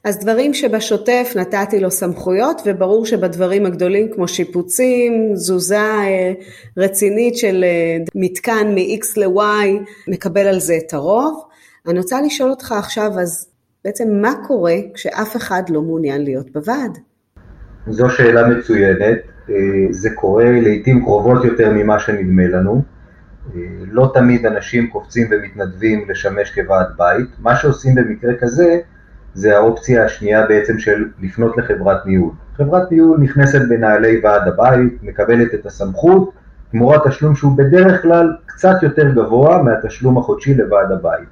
אז 0.09 0.19
דברים 0.19 0.55
שבשוטף 0.55 1.33
נתתי 1.37 1.81
לו 1.81 1.91
סמכויות, 1.91 2.63
וברור 2.67 3.07
שבדברים 3.07 3.67
הגדולים 3.67 4.09
כמו 4.15 4.29
שיפוצים, 4.29 5.33
תזוזה 5.35 5.77
אה, 5.79 6.33
רצינית 6.77 7.37
של 7.37 7.65
אה, 7.65 8.05
מתקן 8.15 8.75
מ-X 8.75 9.07
ל-Y, 9.17 9.69
מקבל 10.09 10.47
על 10.47 10.61
זה 10.61 10.75
את 10.87 10.95
הרוב. 10.95 11.45
אני 11.89 11.99
רוצה 11.99 12.21
לשאול 12.23 12.51
אותך 12.51 12.73
עכשיו, 12.73 13.11
אז 13.21 13.49
בעצם 13.85 14.09
מה 14.23 14.33
קורה 14.47 14.75
כשאף 14.95 15.37
אחד 15.37 15.63
לא 15.69 15.83
מעוניין 15.83 16.25
להיות 16.25 16.51
בוועד? 16.53 16.99
זו 17.87 18.11
שאלה 18.11 18.49
מצוינת. 18.49 19.19
אה, 19.51 19.55
זה 19.91 20.11
קורה 20.11 20.51
לעיתים 20.63 21.05
קרובות 21.05 21.45
יותר 21.45 21.71
ממה 21.75 21.99
שנדמה 21.99 22.49
לנו. 22.49 22.83
לא 23.91 24.11
תמיד 24.15 24.47
אנשים 24.47 24.91
קופצים 24.91 25.27
ומתנדבים 25.31 26.05
לשמש 26.11 26.55
כוועד 26.55 26.87
בית. 26.97 27.29
מה 27.39 27.57
שעושים 27.57 27.95
במקרה 27.95 28.33
כזה, 28.41 28.81
זה 29.35 29.57
האופציה 29.57 30.05
השנייה 30.05 30.47
בעצם 30.47 30.79
של 30.79 31.05
לפנות 31.23 31.57
לחברת 31.57 32.07
ניהול. 32.07 32.31
חברת 32.57 32.93
ניהול 32.93 33.19
נכנסת 33.21 33.61
בנעלי 33.69 34.21
ועד 34.23 34.49
הבית, 34.49 35.03
מקבלת 35.03 35.55
את 35.55 35.67
הסמכות, 35.67 36.33
תמורת 36.71 37.07
תשלום 37.07 37.35
שהוא 37.35 37.57
בדרך 37.57 38.03
כלל 38.03 38.33
קצת 38.47 38.83
יותר 38.83 39.11
גבוה 39.15 39.63
מהתשלום 39.63 40.19
החודשי 40.19 40.55
לוועד 40.55 40.93
הבית. 40.93 41.29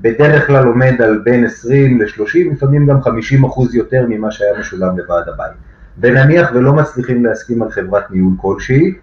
בדרך 0.00 0.46
כלל 0.46 0.66
עומד 0.66 1.02
על 1.02 1.20
בין 1.24 1.44
20 1.44 2.02
ל-30, 2.02 2.52
לפעמים 2.52 2.86
גם 2.86 3.02
50 3.02 3.44
אחוז 3.44 3.74
יותר 3.74 4.06
ממה 4.08 4.30
שהיה 4.30 4.58
משולם 4.60 4.98
לוועד 4.98 5.28
הבית. 5.28 5.52
ונניח 6.00 6.50
ולא 6.54 6.72
מצליחים 6.72 7.24
להסכים 7.24 7.62
על 7.62 7.70
חברת 7.70 8.10
ניהול 8.10 8.32
כלשהי, 8.36 8.94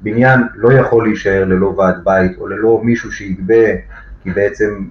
בניין 0.00 0.40
לא 0.54 0.72
יכול 0.72 1.04
להישאר 1.04 1.44
ללא 1.44 1.66
ועד 1.66 2.04
בית 2.04 2.38
או 2.38 2.46
ללא 2.46 2.80
מישהו 2.84 3.12
שיגבה, 3.12 3.64
כי 4.22 4.30
בעצם 4.30 4.84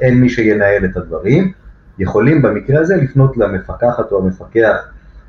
אין 0.00 0.20
מי 0.20 0.28
שינהל 0.28 0.84
את 0.84 0.96
הדברים. 0.96 1.52
יכולים 1.98 2.42
במקרה 2.42 2.80
הזה 2.80 2.96
לפנות 2.96 3.36
למפקחת 3.36 4.12
או 4.12 4.22
המפקח 4.22 4.76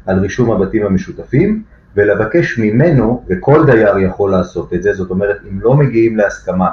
על 0.06 0.20
רישום 0.20 0.52
הבתים 0.52 0.86
המשותפים 0.86 1.64
ולבקש 1.96 2.60
ממנו, 2.60 3.24
וכל 3.30 3.66
דייר 3.66 3.98
יכול 3.98 4.32
לעשות 4.32 4.74
את 4.74 4.84
זה, 4.84 4.94
זאת 4.94 5.10
אומרת 5.10 5.38
אם 5.52 5.62
לא 5.62 5.74
מגיעים 5.74 6.18
להסכמה, 6.18 6.70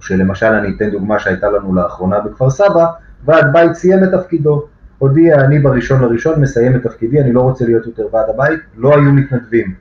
שלמשל 0.00 0.46
אני 0.46 0.76
אתן 0.76 0.90
דוגמה 0.90 1.18
שהייתה 1.18 1.50
לנו 1.50 1.74
לאחרונה 1.74 2.20
בכפר 2.20 2.50
סבא, 2.50 2.86
ועד 3.24 3.52
בית 3.52 3.74
סיים 3.74 4.04
את 4.04 4.08
תפקידו, 4.08 4.66
הודיע 4.98 5.40
אני 5.40 5.58
בראשון 5.58 6.02
לראשון 6.02 6.40
מסיים 6.40 6.76
את 6.76 6.82
תפקידי, 6.82 7.20
אני 7.20 7.32
לא 7.32 7.40
רוצה 7.40 7.64
להיות 7.64 7.86
יותר 7.86 8.06
ועד 8.12 8.28
הבית, 8.28 8.60
לא 8.76 8.94
היו 8.94 9.12
מתנדבים. 9.12 9.74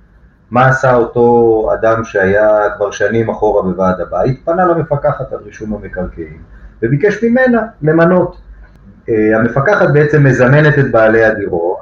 מה 0.52 0.68
עשה 0.68 0.96
אותו 0.96 1.70
אדם 1.74 2.04
שהיה 2.04 2.50
כבר 2.78 2.92
שנים 2.92 3.30
אחורה 3.30 3.64
בוועד 3.64 4.02
הבית? 4.02 4.42
פנה 4.46 4.66
למפקחת 4.66 5.34
על 5.34 5.40
רישום 5.46 5.74
המקרקעין 5.74 6.38
וביקש 6.82 7.24
ממנה 7.24 7.62
למנות. 7.82 8.49
אה, 9.10 9.38
המפקחת 9.38 9.90
בעצם 9.94 10.24
מזמנת 10.24 10.80
את 10.80 10.92
בעלי 10.92 11.26
הדירות, 11.26 11.78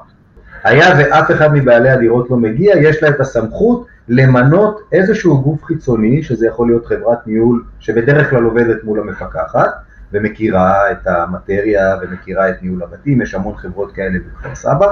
היה 0.64 0.86
ואף 0.98 1.32
אחד 1.32 1.54
מבעלי 1.54 1.90
הדירות 1.90 2.30
לא 2.30 2.38
מגיע, 2.38 2.76
יש 2.78 3.04
לה 3.04 3.10
את 3.10 3.20
הסמכות 3.20 3.88
למנות 4.08 4.82
איזשהו 4.92 5.42
גוף 5.42 5.64
חיצוני, 5.64 6.24
שזה 6.24 6.48
יכול 6.48 6.68
להיות 6.68 6.86
חברת 6.86 7.28
ניהול 7.28 7.64
שבדרך 7.80 8.30
כלל 8.30 8.44
עובדת 8.44 8.84
מול 8.84 9.00
המפקחת, 9.00 9.70
ומכירה 10.14 10.92
את 10.92 11.08
המטריה 11.08 11.96
ומכירה 12.02 12.50
את 12.50 12.56
ניהול 12.62 12.84
הבתים, 12.84 13.22
יש 13.22 13.36
המון 13.36 13.56
חברות 13.56 13.92
כאלה 13.92 14.20
בכפר 14.20 14.56
סבא, 14.56 14.88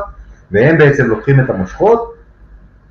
והם 0.51 0.77
בעצם 0.77 1.07
לוקחים 1.07 1.39
את 1.39 1.49
המושכות, 1.49 2.15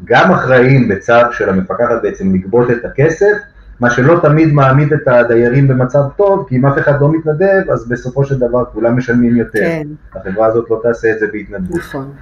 גם 0.05 0.33
אחראים 0.33 0.89
בצו 0.89 1.33
של 1.33 1.49
המפקחת 1.49 2.03
בעצם 2.03 2.35
לגבות 2.35 2.71
את 2.71 2.85
הכסף, 2.85 3.37
מה 3.81 3.91
שלא 3.91 4.21
תמיד 4.23 4.53
מעמיד 4.53 4.93
את 4.93 5.09
הדיירים 5.09 5.69
במצב 5.69 6.01
טוב, 6.17 6.47
כי 6.49 6.57
אם 6.57 6.67
אף 6.67 6.79
אחד 6.79 7.01
לא 7.01 7.13
מתנדב, 7.13 7.71
אז 7.71 7.89
בסופו 7.89 8.25
של 8.25 8.39
דבר 8.39 8.65
כולם 8.73 8.97
משלמים 8.97 9.37
יותר. 9.37 9.61
כן. 9.61 9.87
החברה 10.15 10.47
הזאת 10.47 10.71
לא 10.71 10.81
תעשה 10.83 11.11
את 11.11 11.19
זה 11.19 11.27
בהתנדבות. 11.33 11.79
נכון. 11.79 12.13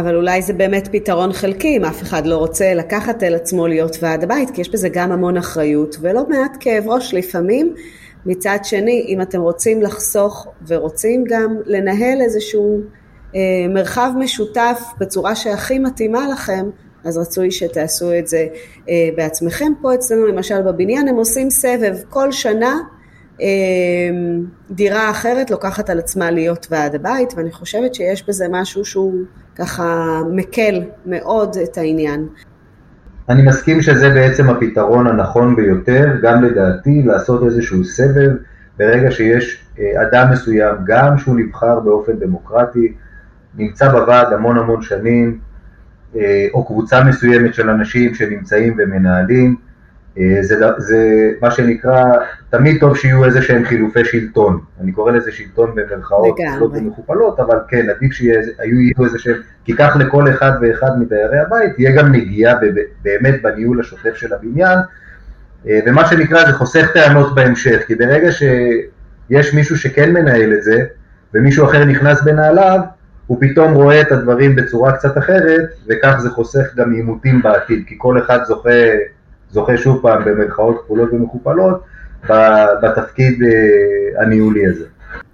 אבל 0.00 0.16
אולי 0.16 0.42
זה 0.42 0.52
באמת 0.52 0.88
פתרון 0.92 1.32
חלקי, 1.32 1.76
אם 1.76 1.84
אף 1.84 2.02
אחד 2.02 2.26
לא 2.26 2.36
רוצה 2.36 2.74
לקחת 2.74 3.22
אל 3.22 3.34
עצמו 3.34 3.66
להיות 3.66 3.96
ועד 4.02 4.24
הבית, 4.24 4.50
כי 4.50 4.60
יש 4.60 4.72
בזה 4.72 4.88
גם 4.92 5.12
המון 5.12 5.36
אחריות 5.36 5.96
ולא 6.00 6.28
מעט 6.28 6.56
כאב 6.60 6.84
ראש 6.86 7.14
לפעמים. 7.14 7.74
מצד 8.26 8.58
שני, 8.62 9.04
אם 9.08 9.20
אתם 9.20 9.40
רוצים 9.40 9.82
לחסוך 9.82 10.48
ורוצים 10.66 11.24
גם 11.28 11.56
לנהל 11.66 12.20
איזשהו 12.20 12.80
אה, 13.34 13.40
מרחב 13.68 14.10
משותף 14.18 14.82
בצורה 14.98 15.34
שהכי 15.34 15.78
מתאימה 15.78 16.28
לכם, 16.28 16.66
אז 17.04 17.18
רצוי 17.18 17.50
שתעשו 17.50 18.18
את 18.18 18.26
זה 18.26 18.46
אה, 18.88 19.08
בעצמכם. 19.16 19.72
פה 19.82 19.94
אצלנו 19.94 20.26
למשל 20.26 20.62
בבניין 20.62 21.08
הם 21.08 21.14
עושים 21.14 21.50
סבב 21.50 21.96
כל 22.08 22.32
שנה 22.32 22.78
אה, 23.40 23.46
דירה 24.70 25.10
אחרת 25.10 25.50
לוקחת 25.50 25.90
על 25.90 25.98
עצמה 25.98 26.30
להיות 26.30 26.66
ועד 26.70 26.94
הבית, 26.94 27.34
ואני 27.36 27.52
חושבת 27.52 27.94
שיש 27.94 28.28
בזה 28.28 28.46
משהו 28.50 28.84
שהוא 28.84 29.14
ככה 29.56 30.20
מקל 30.32 30.82
מאוד 31.06 31.56
את 31.64 31.78
העניין. 31.78 32.26
אני 33.28 33.42
מסכים 33.42 33.82
שזה 33.82 34.10
בעצם 34.10 34.50
הפתרון 34.50 35.06
הנכון 35.06 35.56
ביותר, 35.56 36.06
גם 36.22 36.44
לדעתי, 36.44 37.02
לעשות 37.02 37.42
איזשהו 37.44 37.84
סבב 37.84 38.30
ברגע 38.78 39.10
שיש 39.10 39.64
אה, 39.78 40.02
אדם 40.02 40.32
מסוים, 40.32 40.74
גם 40.86 41.18
שהוא 41.18 41.36
נבחר 41.36 41.80
באופן 41.80 42.12
דמוקרטי, 42.12 42.92
נמצא 43.54 43.88
בוועד 43.88 44.32
המון 44.32 44.58
המון 44.58 44.82
שנים, 44.82 45.38
או 46.54 46.64
קבוצה 46.64 47.04
מסוימת 47.04 47.54
של 47.54 47.70
אנשים 47.70 48.14
שנמצאים 48.14 48.74
ומנהלים, 48.78 49.56
אה, 50.18 50.38
זה, 50.40 50.66
זה 50.78 51.30
מה 51.40 51.50
שנקרא, 51.50 52.04
תמיד 52.50 52.80
טוב 52.80 52.96
שיהיו 52.96 53.24
איזה 53.24 53.42
שהם 53.42 53.64
חילופי 53.64 54.04
שלטון, 54.04 54.60
אני 54.80 54.92
קורא 54.92 55.12
לזה 55.12 55.32
שלטון 55.32 55.74
במרכאות 55.74 56.38
כפולות 56.54 56.72
ומכופלות, 56.74 57.40
אבל 57.40 57.58
כן, 57.68 57.86
עדיף 57.90 58.12
שיהיו 58.12 59.04
איזה 59.04 59.18
שהם, 59.18 59.36
כי 59.64 59.76
כך 59.76 59.96
לכל 60.00 60.30
אחד 60.30 60.52
ואחד 60.62 60.90
מדיירי 61.00 61.38
הבית 61.38 61.74
תהיה 61.74 61.92
גם 61.96 62.12
נגיעה 62.12 62.54
באמת 63.02 63.42
בניהול 63.42 63.80
השוטף 63.80 64.14
של 64.14 64.34
הבניין, 64.34 64.78
אה, 65.68 65.80
ומה 65.86 66.06
שנקרא 66.06 66.46
זה 66.46 66.52
חוסך 66.52 66.90
טענות 66.94 67.34
בהמשך, 67.34 67.82
כי 67.86 67.94
ברגע 67.94 68.32
שיש 68.32 69.54
מישהו 69.54 69.78
שכן 69.78 70.12
מנהל 70.12 70.52
את 70.52 70.62
זה, 70.62 70.84
ומישהו 71.34 71.66
אחר 71.66 71.84
נכנס 71.84 72.22
בנעליו, 72.22 72.80
הוא 73.26 73.38
פתאום 73.40 73.74
רואה 73.74 74.00
את 74.00 74.12
הדברים 74.12 74.56
בצורה 74.56 74.92
קצת 74.92 75.18
אחרת, 75.18 75.68
וכך 75.88 76.16
זה 76.18 76.30
חוסך 76.30 76.74
גם 76.76 76.92
עימותים 76.92 77.42
בעתיד, 77.42 77.84
כי 77.86 77.94
כל 77.98 78.18
אחד 78.18 78.38
זוכה 78.44 78.70
זוכה 79.50 79.76
שוב 79.76 80.02
פעם 80.02 80.24
במרכאות 80.24 80.82
כפולות 80.84 81.12
ומכופלות 81.12 81.84
בתפקיד 82.82 83.42
אה, 83.42 84.22
הניהולי 84.22 84.66
הזה. 84.66 84.84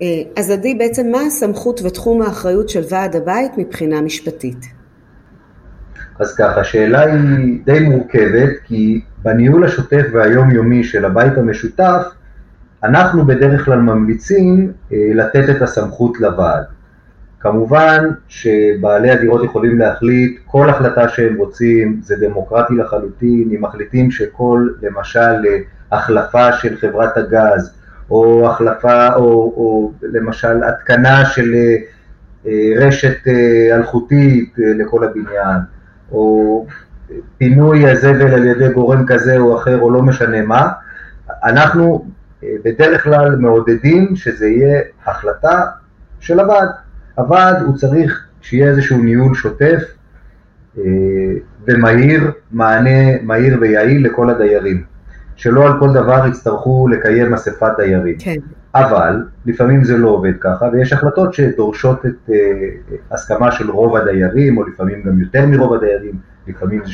אה, 0.03 0.07
אז 0.37 0.51
עדי, 0.51 0.75
בעצם 0.75 1.11
מה 1.11 1.21
הסמכות 1.21 1.81
ותחום 1.85 2.23
האחריות 2.23 2.69
של 2.69 2.83
ועד 2.91 3.17
הבית 3.17 3.53
מבחינה 3.59 4.01
משפטית? 4.01 4.67
אז 6.19 6.35
ככה, 6.35 6.61
השאלה 6.61 7.01
היא 7.01 7.59
די 7.65 7.81
מורכבת, 7.81 8.51
כי 8.65 9.01
בניהול 9.23 9.65
השוטף 9.65 10.03
והיומיומי 10.13 10.85
של 10.85 11.05
הבית 11.05 11.39
המשותף, 11.39 12.03
אנחנו 12.85 13.27
בדרך 13.27 13.65
כלל 13.65 13.79
ממליצים 13.79 14.73
אה, 14.93 14.97
לתת 15.15 15.57
את 15.57 15.63
הסמכות 15.63 16.21
לוועד. 16.21 16.65
כמובן 17.41 18.11
שבעלי 18.29 19.11
הדירות 19.11 19.45
יכולים 19.45 19.79
להחליט 19.79 20.41
כל 20.47 20.71
החלטה 20.71 21.09
שהם 21.09 21.37
רוצים, 21.37 22.01
זה 22.03 22.17
דמוקרטי 22.21 22.75
לחלוטין, 22.75 23.51
אם 23.57 23.63
מחליטים 23.63 24.11
שכל, 24.11 24.69
למשל, 24.83 25.47
החלפה 25.93 26.53
של 26.53 26.77
חברת 26.77 27.17
הגז, 27.17 27.75
או 28.11 28.51
החלפה, 28.51 29.15
או, 29.15 29.23
או 29.57 29.93
למשל 30.03 30.65
התקנה 30.65 31.25
של 31.25 31.55
אה, 32.47 32.73
רשת 32.77 33.29
אה, 33.29 33.77
אלחוטית 33.77 34.57
אה, 34.59 34.73
לכל 34.75 35.05
הבניין, 35.05 35.59
או 36.13 36.67
פינוי 37.39 37.91
הזבל 37.91 38.35
על 38.35 38.47
ידי 38.47 38.69
גורם 38.69 39.07
כזה 39.07 39.39
או 39.39 39.59
אחר, 39.59 39.81
או 39.81 39.91
לא 39.91 40.03
משנה 40.03 40.43
מה, 40.43 40.69
אנחנו 41.45 42.05
בדרך 42.65 43.05
כלל 43.05 43.37
מעודדים 43.37 44.17
שזה 44.17 44.49
יהיה 44.49 44.81
החלטה 45.07 45.67
של 46.21 46.41
הוועד. 46.41 46.69
אבל 47.21 47.53
הוא 47.67 47.77
צריך 47.77 48.27
שיהיה 48.41 48.71
איזשהו 48.71 48.99
ניהול 48.99 49.35
שוטף 49.35 49.83
אה, 50.79 50.83
ומהיר, 51.67 52.31
מענה 52.51 53.23
מהיר 53.23 53.59
ויעיל 53.61 54.07
לכל 54.07 54.31
הדיירים. 54.31 54.85
שלא 55.37 55.67
על 55.67 55.81
כל 55.81 55.93
דבר 55.93 56.27
יצטרכו 56.29 56.89
לקיים 56.89 57.35
אספת 57.35 57.73
דיירים. 57.77 58.17
כן. 58.19 58.37
אבל 58.75 59.25
לפעמים 59.47 59.85
זה 59.85 59.97
לא 59.97 60.09
עובד 60.09 60.33
ככה, 60.41 60.67
ויש 60.73 60.93
החלטות 60.93 61.35
שדורשות 61.35 62.07
את 62.07 62.29
uh, 62.29 62.33
הסכמה 63.11 63.53
של 63.53 63.71
רוב 63.71 63.97
הדיירים, 63.97 64.59
או 64.59 64.65
לפעמים 64.65 65.03
גם 65.03 65.21
יותר 65.21 65.47
מרוב 65.47 65.75
הדיירים, 65.75 66.15
לפעמים 66.47 66.83
זה 66.85 66.91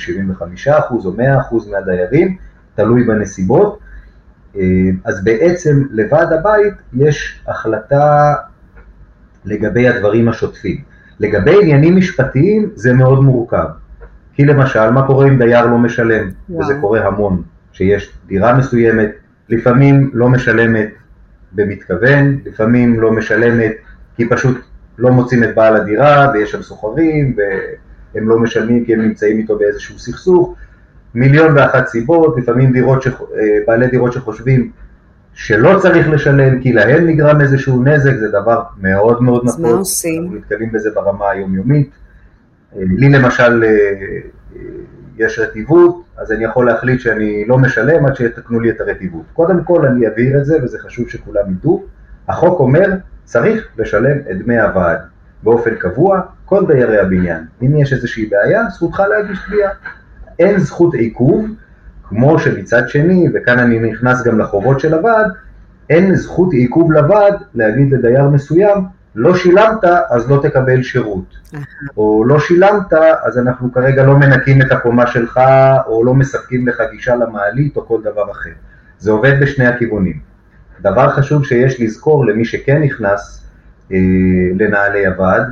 75% 0.67 0.71
או 0.91 1.13
100% 1.13 1.71
מהדיירים, 1.71 2.37
תלוי 2.75 3.05
בנסיבות. 3.05 3.79
Uh, 4.55 4.59
אז 5.05 5.25
בעצם 5.25 5.83
לוועד 5.91 6.33
הבית 6.33 6.75
יש 6.95 7.43
החלטה 7.47 8.35
לגבי 9.47 9.89
הדברים 9.89 10.29
השוטפים. 10.29 10.77
לגבי 11.21 11.63
עניינים 11.63 11.97
משפטיים 11.97 12.71
זה 12.75 12.93
מאוד 12.93 13.23
מורכב. 13.23 13.67
כי 14.35 14.45
למשל, 14.45 14.91
מה 14.91 15.07
קורה 15.07 15.29
אם 15.29 15.39
דייר 15.39 15.67
לא 15.67 15.79
משלם? 15.79 16.31
וואו. 16.49 16.61
וזה 16.61 16.75
קורה 16.81 17.07
המון, 17.07 17.43
שיש 17.73 18.13
דירה 18.27 18.55
מסוימת, 18.55 19.11
לפעמים 19.49 20.11
לא 20.15 20.29
משלמת 20.29 20.89
במתכוון, 21.53 22.39
לפעמים 22.45 23.01
לא 23.01 23.13
משלמת 23.13 23.73
כי 24.17 24.29
פשוט 24.29 24.61
לא 24.99 25.11
מוצאים 25.11 25.45
את 25.45 25.55
בעל 25.55 25.77
הדירה 25.77 26.31
ויש 26.35 26.53
שם 26.53 26.63
סוחרים 26.63 27.37
והם 28.15 28.29
לא 28.29 28.39
משלמים 28.39 28.85
כי 28.85 28.95
הם 28.95 29.03
נמצאים 29.03 29.39
איתו 29.39 29.59
באיזשהו 29.59 29.99
סכסוך. 29.99 30.55
מיליון 31.15 31.57
ואחת 31.57 31.87
סיבות, 31.87 32.37
לפעמים 32.39 32.73
דירות 32.73 33.03
ש... 33.03 33.07
אה, 33.07 33.13
בעלי 33.67 33.87
דירות 33.87 34.13
שחושבים 34.13 34.71
שלא 35.37 35.79
צריך 35.79 36.09
לשלם 36.09 36.61
כי 36.63 36.73
להם 36.73 37.07
נגרם 37.07 37.41
איזשהו 37.41 37.83
נזק, 37.83 38.17
זה 38.17 38.29
דבר 38.29 38.63
מאוד 38.81 39.23
מאוד 39.23 39.43
נפוץ. 39.45 39.55
אז 39.55 39.61
מה 39.61 39.69
עושים? 39.69 40.23
אנחנו 40.23 40.39
נתקלים 40.39 40.73
בזה 40.73 40.91
ברמה 40.95 41.31
היומיומית. 41.31 41.91
אה, 42.77 42.83
לי 42.89 43.09
למשל 43.09 43.65
אה, 43.65 43.69
אה, 43.69 44.61
יש 45.17 45.39
רטיבות, 45.39 46.05
אז 46.17 46.33
אני 46.33 46.45
יכול 46.45 46.67
להחליט 46.67 47.01
שאני 47.01 47.45
לא 47.49 47.59
משלם 47.59 48.07
עד 48.07 48.17
שיתקנו 48.17 48.61
לי 48.61 48.71
את 48.71 48.81
הרטיבות. 48.81 49.25
קודם 49.33 49.65
כל 49.65 49.87
אני 49.87 50.09
אבהיר 50.09 50.39
את 50.39 50.45
זה, 50.45 50.59
וזה 50.63 50.79
חשוב 50.79 51.09
שכולם 51.09 51.51
ידעו. 51.51 51.85
החוק 52.29 52.61
אומר, 52.61 52.91
צריך 53.25 53.69
לשלם 53.79 54.19
את 54.31 54.39
דמי 54.39 54.61
הוועד 54.61 54.99
באופן 55.43 55.75
קבוע, 55.75 56.21
כל 56.45 56.67
דיירי 56.67 56.99
הבניין. 56.99 57.45
אם 57.63 57.77
יש 57.77 57.93
איזושהי 57.93 58.27
בעיה, 58.27 58.69
זכותך 58.71 59.01
להגיש 59.11 59.39
תביעה. 59.47 59.71
אין 60.39 60.59
זכות 60.59 60.95
עיכוב, 60.95 61.47
כמו 62.09 62.39
שמצד 62.39 62.89
שני, 62.89 63.29
וכאן 63.35 63.59
אני 63.59 63.79
נכנס 63.79 64.25
גם 64.25 64.39
לחובות 64.39 64.81
של 64.81 64.95
הוועד, 64.95 65.27
אין 65.91 66.15
זכות 66.15 66.53
עיכוב 66.53 66.93
לוועד 66.93 67.35
להגיד 67.55 67.93
לדייר 67.93 68.29
מסוים, 68.29 68.85
לא 69.15 69.37
שילמת 69.37 69.85
אז 70.11 70.31
לא 70.31 70.41
תקבל 70.43 70.83
שירות, 70.83 71.37
או 71.97 72.25
לא 72.27 72.41
שילמת 72.41 72.93
אז 73.25 73.39
אנחנו 73.39 73.73
כרגע 73.73 74.05
לא 74.05 74.19
מנקים 74.19 74.63
את 74.63 74.73
הקומה 74.73 75.07
שלך, 75.07 75.41
או 75.87 76.05
לא 76.05 76.15
מספקים 76.15 76.69
לך 76.69 76.83
גישה 76.91 77.17
למעלית, 77.17 77.77
או 77.77 77.87
כל 77.87 78.01
דבר 78.03 78.31
אחר. 78.31 78.51
זה 78.99 79.11
עובד 79.11 79.41
בשני 79.41 79.67
הכיוונים. 79.67 80.21
דבר 80.81 81.11
חשוב 81.11 81.45
שיש 81.45 81.81
לזכור 81.81 82.27
למי 82.27 82.45
שכן 82.45 82.83
נכנס 82.83 83.47
אה, 83.93 83.99
לנעלי 84.59 85.07
הוועד, 85.07 85.43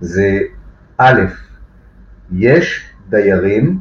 זה 0.00 0.38
א', 0.98 1.20
יש 2.32 2.90
דיירים 3.08 3.78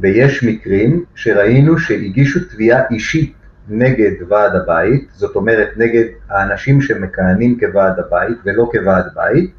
ויש 0.00 0.44
מקרים 0.44 1.04
שראינו 1.14 1.78
שהגישו 1.78 2.40
תביעה 2.50 2.82
אישית 2.90 3.32
נגד 3.68 4.12
ועד 4.28 4.54
הבית, 4.54 5.08
זאת 5.12 5.36
אומרת 5.36 5.68
נגד 5.76 6.04
האנשים 6.30 6.80
שמכהנים 6.80 7.58
כוועד 7.60 7.98
הבית 7.98 8.38
ולא 8.44 8.70
כוועד 8.72 9.04
בית, 9.14 9.50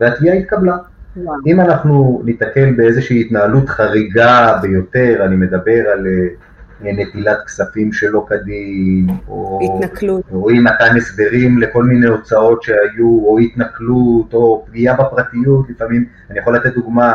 והתביעה 0.00 0.36
התקבלה. 0.36 0.76
וואו. 1.16 1.36
אם 1.46 1.60
אנחנו 1.60 2.22
ניתקל 2.24 2.72
באיזושהי 2.76 3.20
התנהלות 3.20 3.68
חריגה 3.68 4.58
ביותר, 4.62 5.24
אני 5.24 5.36
מדבר 5.36 5.90
על 5.92 6.06
אה, 6.06 6.92
נטילת 6.92 7.38
כספים 7.46 7.92
שלא 7.92 8.26
כדין, 8.28 9.06
או, 9.28 9.58
התנכלות. 9.62 10.22
או 10.32 10.48
אי 10.48 10.58
מתן 10.58 10.96
הסברים 10.96 11.58
לכל 11.58 11.84
מיני 11.84 12.06
הוצאות 12.06 12.62
שהיו, 12.62 13.24
או 13.24 13.38
התנכלות, 13.38 14.34
או 14.34 14.64
פגיעה 14.68 14.96
בפרטיות, 14.96 15.70
לפעמים, 15.70 16.04
אני 16.30 16.38
יכול 16.38 16.56
לתת 16.56 16.74
דוגמה, 16.74 17.14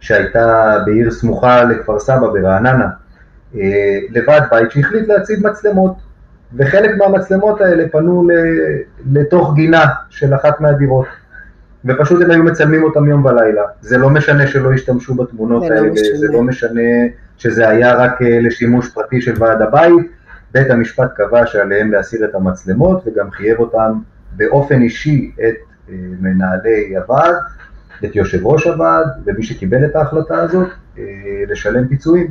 שהייתה 0.00 0.76
בעיר 0.86 1.10
סמוכה 1.10 1.64
לכפר 1.64 1.98
סבא 1.98 2.26
ברעננה, 2.26 2.88
אה, 3.54 3.98
לוועד 4.10 4.42
בית 4.50 4.70
שהחליט 4.70 5.08
להציב 5.08 5.46
מצלמות, 5.46 5.94
וחלק 6.56 6.90
מהמצלמות 6.98 7.60
האלה 7.60 7.88
פנו 7.88 8.28
לתוך 9.12 9.54
גינה 9.54 9.84
של 10.10 10.34
אחת 10.34 10.60
מהדירות, 10.60 11.06
ופשוט 11.84 12.22
הם 12.22 12.30
היו 12.30 12.42
מצלמים 12.42 12.82
אותם 12.82 13.08
יום 13.08 13.24
ולילה. 13.24 13.62
זה 13.80 13.98
לא 13.98 14.10
משנה 14.10 14.46
שלא 14.46 14.72
השתמשו 14.72 15.14
בתמונות 15.14 15.62
זה 15.62 15.68
לא 15.68 15.74
האלה, 15.74 15.88
לא 15.88 16.18
זה 16.18 16.26
לא 16.32 16.42
משנה 16.42 16.80
שזה 17.38 17.68
היה 17.68 17.94
רק 17.94 18.22
אה, 18.22 18.38
לשימוש 18.40 18.90
פרטי 18.90 19.20
של 19.20 19.34
ועד 19.38 19.62
הבית, 19.62 20.06
בית 20.54 20.70
המשפט 20.70 21.14
קבע 21.14 21.46
שעליהם 21.46 21.92
להסיר 21.92 22.24
את 22.24 22.34
המצלמות 22.34 23.02
וגם 23.06 23.30
חייב 23.30 23.60
אותם 23.60 23.92
באופן 24.36 24.82
אישי 24.82 25.32
את 25.34 25.54
אה, 25.88 25.94
מנהלי 26.20 26.96
הוועד 26.96 27.34
את 28.04 28.16
יושב 28.16 28.46
ראש 28.46 28.66
הוועד 28.66 29.06
ומי 29.24 29.42
שקיבל 29.42 29.84
את 29.84 29.96
ההחלטה 29.96 30.40
הזאת 30.42 30.68
לשלם 31.48 31.88
פיצויים 31.88 32.30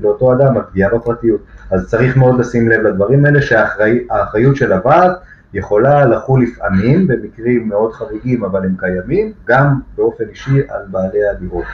לאותו 0.00 0.32
אדם 0.32 0.56
על 0.56 0.62
פגיעה 0.70 0.94
בפרטיות. 0.94 1.40
אז 1.70 1.86
צריך 1.88 2.16
מאוד 2.16 2.40
לשים 2.40 2.68
לב 2.68 2.80
לדברים 2.80 3.24
האלה 3.24 3.42
שהאחריות 3.42 4.56
של 4.56 4.72
הוועד 4.72 5.12
יכולה 5.54 6.06
לחול 6.06 6.42
לפעמים, 6.42 7.06
במקרים 7.06 7.68
מאוד 7.68 7.92
חריגים 7.92 8.44
אבל 8.44 8.64
הם 8.64 8.74
קיימים, 8.78 9.32
גם 9.46 9.80
באופן 9.96 10.24
אישי 10.30 10.60
על 10.68 10.82
בעלי 10.90 11.28
הדירות. 11.28 11.64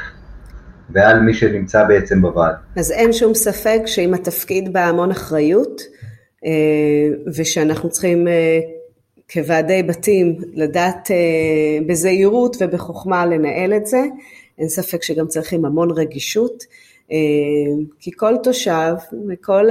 ועל 0.93 1.21
מי 1.21 1.35
שנמצא 1.35 1.85
בעצם 1.85 2.23
בוועד. 2.23 2.55
אז 2.77 2.93
אין 2.93 3.13
שום 3.13 3.35
ספק 3.35 3.81
שאם 3.87 4.15
התפקיד 4.15 4.73
בא 4.73 4.81
המון 4.81 5.11
אחריות, 5.11 5.81
אה, 6.45 7.31
ושאנחנו 7.37 7.91
צריכים 7.91 8.29
אה, 8.29 8.61
כוועדי 9.33 9.83
בתים 9.83 10.37
לדעת 10.55 11.11
אה, 11.11 11.87
בזהירות 11.87 12.57
ובחוכמה 12.61 13.27
לנהל 13.27 13.75
את 13.75 13.87
זה, 13.87 14.01
אין 14.59 14.69
ספק 14.69 15.03
שגם 15.03 15.27
צריכים 15.27 15.65
המון 15.65 15.91
רגישות. 15.91 16.65
כי 18.01 18.11
כל 18.17 18.35
תושב 18.43 18.95
וכל 19.29 19.67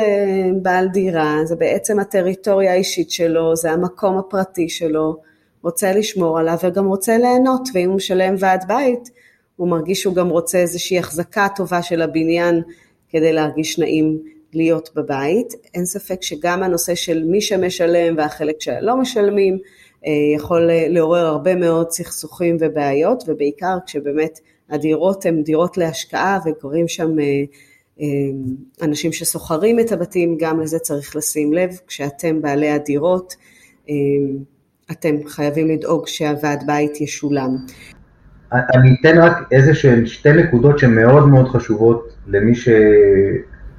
בעל 0.62 0.88
דירה 0.88 1.36
זה 1.44 1.56
בעצם 1.56 2.00
הטריטוריה 2.00 2.72
האישית 2.72 3.12
שלו, 3.12 3.56
זה 3.56 3.72
המקום 3.72 4.18
הפרטי 4.18 4.70
שלו, 4.70 5.18
רוצה 5.64 5.92
לשמור 5.92 6.40
עליו 6.40 6.58
וגם 6.64 6.86
רוצה 6.86 7.18
ליהנות, 7.18 7.70
ואם 7.74 7.90
הוא 7.90 7.96
משלם 7.96 8.36
ועד 8.40 8.64
בית, 8.68 9.10
הוא 9.56 9.68
מרגיש 9.68 10.02
שהוא 10.02 10.16
גם 10.16 10.30
רוצה 10.30 10.58
איזושהי 10.58 11.00
החזקה 11.00 11.48
טובה 11.56 11.82
של 11.82 12.02
הבניין 12.02 12.62
כדי 13.10 13.34
להרגיש 13.34 13.80
נעים 13.80 14.20
להיות 14.54 14.90
בבית. 14.96 15.54
אין 15.74 15.86
ספק 15.86 16.22
שגם 16.22 16.64
הנושא 16.64 16.96
של 16.96 17.24
מי 17.24 17.42
שמשלם 17.42 18.18
והחלק 18.18 18.56
שלא 18.60 18.98
משלמים 18.98 19.58
אה, 20.06 20.12
יכול 20.36 20.70
לעורר 20.90 21.26
הרבה 21.26 21.56
מאוד 21.56 21.92
סכסוכים 21.92 22.58
ובעיות, 22.60 23.24
ובעיקר 23.28 23.78
כשבאמת 23.86 24.40
הדירות 24.70 25.26
הן 25.26 25.44
דירות 25.44 25.78
להשקעה 25.78 26.40
וקורים 26.46 26.88
שם 26.88 27.20
אה, 27.20 27.26
אה, 28.02 28.06
אנשים 28.82 29.12
שסוחרים 29.12 29.80
את 29.80 29.92
הבתים, 29.92 30.38
גם 30.40 30.60
לזה 30.60 30.80
צריך 30.80 31.16
לשים 31.16 31.54
לב, 31.54 31.70
כשאתם 31.88 32.42
בעלי 32.42 32.70
הדירות, 32.70 33.36
אתם 34.92 35.16
חייבים 35.28 35.68
לדאוג 35.68 36.08
שהוועד 36.08 36.64
בית 36.68 37.02
ישולם. 37.02 37.56
אני 38.52 38.96
אתן 39.02 39.18
רק 39.18 39.34
איזה 39.52 39.76
שהן 39.76 40.06
שתי 40.06 40.34
נקודות 40.34 40.80
שמאוד 40.80 41.28
מאוד 41.28 41.48
חשובות 41.48 42.16
למי 42.28 42.56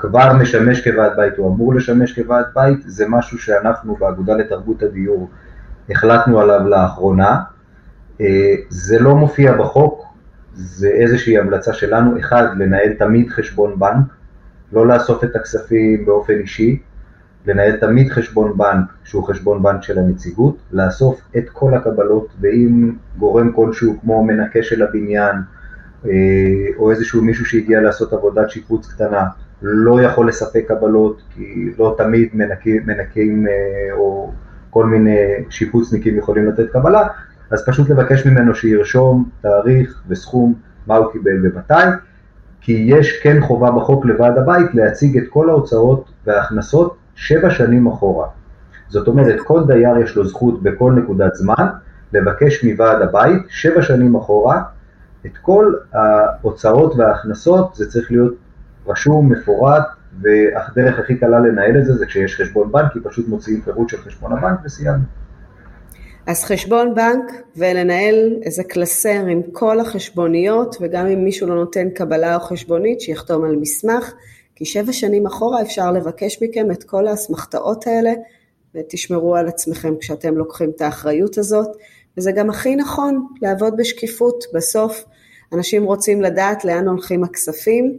שכבר 0.00 0.32
משמש 0.32 0.88
כוועד 0.88 1.16
בית 1.16 1.38
או 1.38 1.54
אמור 1.54 1.74
לשמש 1.74 2.18
כוועד 2.18 2.44
בית, 2.54 2.78
זה 2.86 3.08
משהו 3.08 3.38
שאנחנו 3.38 3.96
באגודה 3.96 4.34
לתרבות 4.34 4.82
הדיור 4.82 5.30
החלטנו 5.90 6.40
עליו 6.40 6.68
לאחרונה. 6.68 7.40
אה, 8.20 8.54
זה 8.68 8.98
לא 8.98 9.14
מופיע 9.14 9.56
בחוק, 9.56 10.06
זה 10.54 10.88
איזושהי 10.88 11.38
המלצה 11.38 11.72
שלנו, 11.72 12.18
אחד, 12.18 12.46
לנהל 12.58 12.92
תמיד 12.92 13.30
חשבון 13.30 13.78
בנק, 13.78 14.06
לא 14.72 14.86
לאסוף 14.86 15.24
את 15.24 15.36
הכספים 15.36 16.06
באופן 16.06 16.34
אישי, 16.34 16.82
לנהל 17.46 17.76
תמיד 17.76 18.12
חשבון 18.12 18.58
בנק 18.58 18.86
שהוא 19.04 19.24
חשבון 19.24 19.62
בנק 19.62 19.82
של 19.82 19.98
הנציגות, 19.98 20.56
לאסוף 20.72 21.20
את 21.36 21.50
כל 21.52 21.74
הקבלות 21.74 22.28
ואם 22.40 22.92
גורם 23.18 23.52
כלשהו 23.52 24.00
כמו 24.00 24.24
מנקה 24.24 24.62
של 24.62 24.82
הבניין 24.82 25.36
אה, 26.06 26.10
או 26.76 26.90
איזשהו 26.90 27.22
מישהו 27.22 27.46
שהגיע 27.46 27.80
לעשות 27.80 28.12
עבודת 28.12 28.50
שיפוץ 28.50 28.92
קטנה 28.92 29.26
לא 29.62 30.02
יכול 30.02 30.28
לספק 30.28 30.64
קבלות 30.68 31.22
כי 31.34 31.72
לא 31.78 31.94
תמיד 31.98 32.28
מנקים, 32.34 32.82
מנקים 32.86 33.46
אה, 33.46 33.52
או 33.92 34.32
כל 34.70 34.86
מיני 34.86 35.18
שיפוצניקים 35.50 36.18
יכולים 36.18 36.48
לתת 36.48 36.70
קבלה 36.72 37.06
אז 37.50 37.64
פשוט 37.66 37.90
לבקש 37.90 38.26
ממנו 38.26 38.54
שירשום 38.54 39.28
תאריך 39.40 40.02
וסכום 40.08 40.54
מה 40.86 40.96
הוא 40.96 41.12
קיבל 41.12 41.46
ומתי 41.46 41.90
כי 42.60 42.84
יש 42.88 43.20
כן 43.22 43.40
חובה 43.40 43.70
בחוק 43.70 44.04
לוועד 44.04 44.38
הבית 44.38 44.74
להציג 44.74 45.18
את 45.18 45.24
כל 45.28 45.50
ההוצאות 45.50 46.10
וההכנסות 46.26 46.96
שבע 47.14 47.50
שנים 47.50 47.86
אחורה. 47.86 48.28
זאת 48.88 49.08
אומרת, 49.08 49.40
כל 49.40 49.66
דייר 49.66 49.98
יש 49.98 50.16
לו 50.16 50.28
זכות 50.28 50.62
בכל 50.62 50.92
נקודת 50.92 51.34
זמן 51.34 51.66
לבקש 52.12 52.64
מוועד 52.64 53.02
הבית 53.02 53.42
שבע 53.48 53.82
שנים 53.82 54.16
אחורה 54.16 54.62
את 55.26 55.36
כל 55.42 55.74
ההוצאות 55.92 56.94
וההכנסות, 56.96 57.74
זה 57.74 57.90
צריך 57.90 58.10
להיות 58.12 58.34
רשום, 58.86 59.32
מפורט, 59.32 59.82
והדרך 60.22 60.98
הכי 60.98 61.16
קלה 61.16 61.40
לנהל 61.40 61.78
את 61.78 61.84
זה 61.84 61.94
זה 61.94 62.06
כשיש 62.06 62.40
חשבון 62.40 62.72
בנק, 62.72 62.92
כי 62.92 62.98
פשוט 63.04 63.28
מוציאים 63.28 63.60
פירוט 63.60 63.88
של 63.88 63.96
חשבון 63.96 64.32
הבנק 64.32 64.58
וסיימנו. 64.64 65.04
אז 66.26 66.44
חשבון 66.44 66.94
בנק 66.94 67.32
ולנהל 67.56 68.36
איזה 68.42 68.64
קלסר 68.64 69.26
עם 69.26 69.42
כל 69.52 69.80
החשבוניות 69.80 70.76
וגם 70.80 71.06
אם 71.06 71.24
מישהו 71.24 71.48
לא 71.48 71.54
נותן 71.54 71.90
קבלה 71.90 72.34
או 72.34 72.40
חשבונית 72.40 73.00
שיחתום 73.00 73.44
על 73.44 73.56
מסמך 73.56 74.12
כי 74.60 74.64
שבע 74.64 74.92
שנים 74.92 75.26
אחורה 75.26 75.62
אפשר 75.62 75.92
לבקש 75.92 76.42
מכם 76.42 76.70
את 76.70 76.84
כל 76.84 77.06
האסמכתאות 77.06 77.86
האלה, 77.86 78.12
ותשמרו 78.74 79.36
על 79.36 79.48
עצמכם 79.48 79.94
כשאתם 80.00 80.36
לוקחים 80.36 80.70
את 80.76 80.80
האחריות 80.80 81.38
הזאת, 81.38 81.68
וזה 82.16 82.32
גם 82.32 82.50
הכי 82.50 82.76
נכון 82.76 83.26
לעבוד 83.42 83.76
בשקיפות. 83.76 84.44
בסוף 84.54 85.04
אנשים 85.54 85.84
רוצים 85.84 86.22
לדעת 86.22 86.64
לאן 86.64 86.88
הולכים 86.88 87.24
הכספים, 87.24 87.96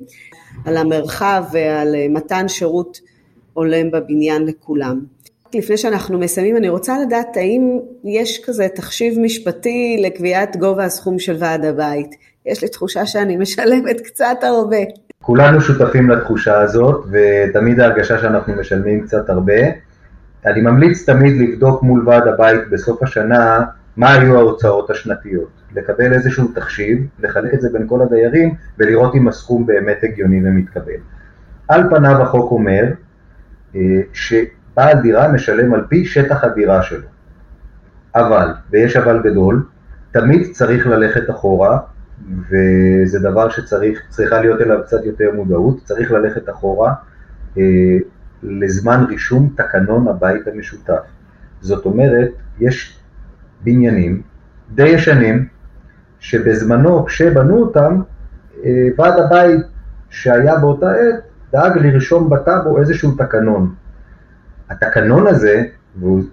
על 0.65 0.77
המרחב 0.77 1.43
ועל 1.51 1.95
אה, 1.95 2.05
מתן 2.09 2.47
שירות 2.47 2.97
הולם 3.53 3.91
בבניין 3.91 4.45
לכולם. 4.45 4.99
לפני 5.55 5.77
שאנחנו 5.77 6.19
מסיימים, 6.19 6.57
אני 6.57 6.69
רוצה 6.69 6.93
לדעת 7.05 7.37
האם 7.37 7.79
יש 8.03 8.41
כזה 8.45 8.67
תחשיב 8.75 9.19
משפטי 9.19 10.01
לקביעת 10.05 10.57
גובה 10.57 10.85
הסכום 10.85 11.19
של 11.19 11.35
ועד 11.39 11.65
הבית. 11.65 12.15
יש 12.45 12.61
לי 12.61 12.69
תחושה 12.69 13.05
שאני 13.05 13.37
משלמת 13.37 14.01
קצת 14.07 14.37
הרבה. 14.41 14.77
כולנו 15.21 15.61
שותפים 15.61 16.09
לתחושה 16.09 16.61
הזאת, 16.61 17.05
ותמיד 17.11 17.79
ההרגשה 17.79 18.19
שאנחנו 18.19 18.53
משלמים 18.53 19.01
קצת 19.01 19.29
הרבה. 19.29 19.61
אני 20.45 20.61
ממליץ 20.61 21.05
תמיד 21.09 21.41
לבדוק 21.41 21.83
מול 21.83 22.09
ועד 22.09 22.27
הבית 22.27 22.61
בסוף 22.71 23.03
השנה 23.03 23.63
מה 23.97 24.13
היו 24.13 24.37
ההוצאות 24.37 24.89
השנתיות, 24.89 25.60
לקבל 25.75 26.13
איזשהו 26.13 26.47
תחשיב, 26.55 27.07
לחלק 27.19 27.53
את 27.53 27.61
זה 27.61 27.69
בין 27.73 27.87
כל 27.87 28.01
הדיירים 28.01 28.55
ולראות 28.77 29.15
אם 29.15 29.27
הסכום 29.27 29.65
באמת 29.65 29.97
הגיוני 30.03 30.41
ומתקבל. 30.43 30.99
על 31.67 31.89
פניו 31.89 32.21
החוק 32.21 32.51
אומר 32.51 32.83
אה, 33.75 33.81
שבעל 34.13 35.01
דירה 35.01 35.31
משלם 35.31 35.73
על 35.73 35.85
פי 35.89 36.05
שטח 36.05 36.43
הדירה 36.43 36.83
שלו. 36.83 37.07
אבל, 38.15 38.47
ויש 38.71 38.97
אבל 38.97 39.21
גדול, 39.23 39.65
תמיד 40.11 40.47
צריך 40.51 40.87
ללכת 40.87 41.29
אחורה 41.29 41.79
וזה 42.29 43.19
דבר 43.19 43.49
שצריכה 43.49 44.41
להיות 44.41 44.61
אליו 44.61 44.79
קצת 44.85 45.05
יותר 45.05 45.31
מודעות, 45.35 45.83
צריך 45.83 46.11
ללכת 46.11 46.49
אחורה 46.49 46.93
אה, 47.57 47.63
לזמן 48.43 49.05
רישום 49.09 49.53
תקנון 49.57 50.07
הבית 50.07 50.47
המשותף. 50.47 51.01
זאת 51.61 51.85
אומרת, 51.85 52.29
יש 52.59 52.99
בניינים 53.63 54.21
די 54.75 54.87
ישנים, 54.87 55.47
שבזמנו 56.21 57.05
כשבנו 57.05 57.57
אותם, 57.57 58.01
אה, 58.65 58.87
ועד 58.97 59.19
הבית 59.19 59.61
שהיה 60.09 60.57
באותה 60.57 60.91
עת 60.91 61.21
דאג 61.53 61.77
לרשום 61.77 62.29
בטאבו 62.29 62.79
איזשהו 62.79 63.11
תקנון. 63.11 63.73
התקנון 64.69 65.27
הזה, 65.27 65.63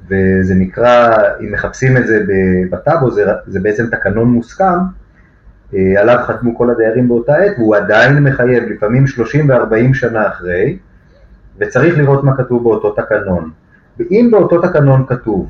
וזה 0.08 0.54
נקרא, 0.54 1.16
אם 1.40 1.52
מחפשים 1.52 1.96
את 1.96 2.06
זה 2.06 2.24
בטאבו, 2.70 3.10
זה, 3.10 3.24
זה 3.46 3.60
בעצם 3.60 3.86
תקנון 3.90 4.28
מוסכם, 4.28 4.78
אה, 5.74 6.00
עליו 6.00 6.18
חתמו 6.26 6.58
כל 6.58 6.70
הדיירים 6.70 7.08
באותה 7.08 7.36
עת, 7.36 7.58
והוא 7.58 7.76
עדיין 7.76 8.18
מחייב, 8.24 8.64
לפעמים 8.64 9.06
30 9.06 9.50
ו-40 9.50 9.94
שנה 9.94 10.28
אחרי, 10.28 10.78
וצריך 11.60 11.98
לראות 11.98 12.24
מה 12.24 12.36
כתוב 12.36 12.62
באותו 12.62 12.90
תקנון. 12.90 13.50
ואם 13.98 14.28
באותו 14.32 14.62
תקנון 14.62 15.06
כתוב 15.06 15.48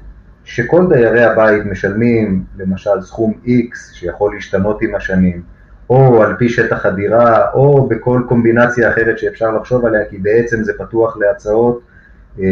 שכל 0.48 0.86
דיירי 0.88 1.24
הבית 1.24 1.64
משלמים 1.66 2.44
למשל 2.58 3.00
סכום 3.00 3.32
X 3.44 3.94
שיכול 3.94 4.34
להשתנות 4.34 4.82
עם 4.82 4.94
השנים, 4.94 5.42
או 5.90 6.22
על 6.22 6.36
פי 6.38 6.48
שטח 6.48 6.86
הדירה, 6.86 7.50
או 7.52 7.88
בכל 7.88 8.22
קומבינציה 8.28 8.92
אחרת 8.92 9.18
שאפשר 9.18 9.50
לחשוב 9.50 9.86
עליה, 9.86 10.04
כי 10.10 10.18
בעצם 10.18 10.62
זה 10.62 10.72
פתוח 10.78 11.16
להצעות, 11.16 11.80
אה, 12.40 12.44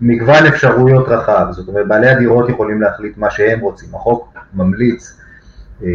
מגוון 0.00 0.46
אפשרויות 0.46 1.08
רחב, 1.08 1.46
זאת 1.50 1.68
אומרת 1.68 1.88
בעלי 1.88 2.08
הדירות 2.08 2.48
יכולים 2.48 2.82
להחליט 2.82 3.18
מה 3.18 3.30
שהם 3.30 3.60
רוצים, 3.60 3.94
החוק 3.94 4.34
ממליץ 4.54 5.20
אה, 5.82 5.88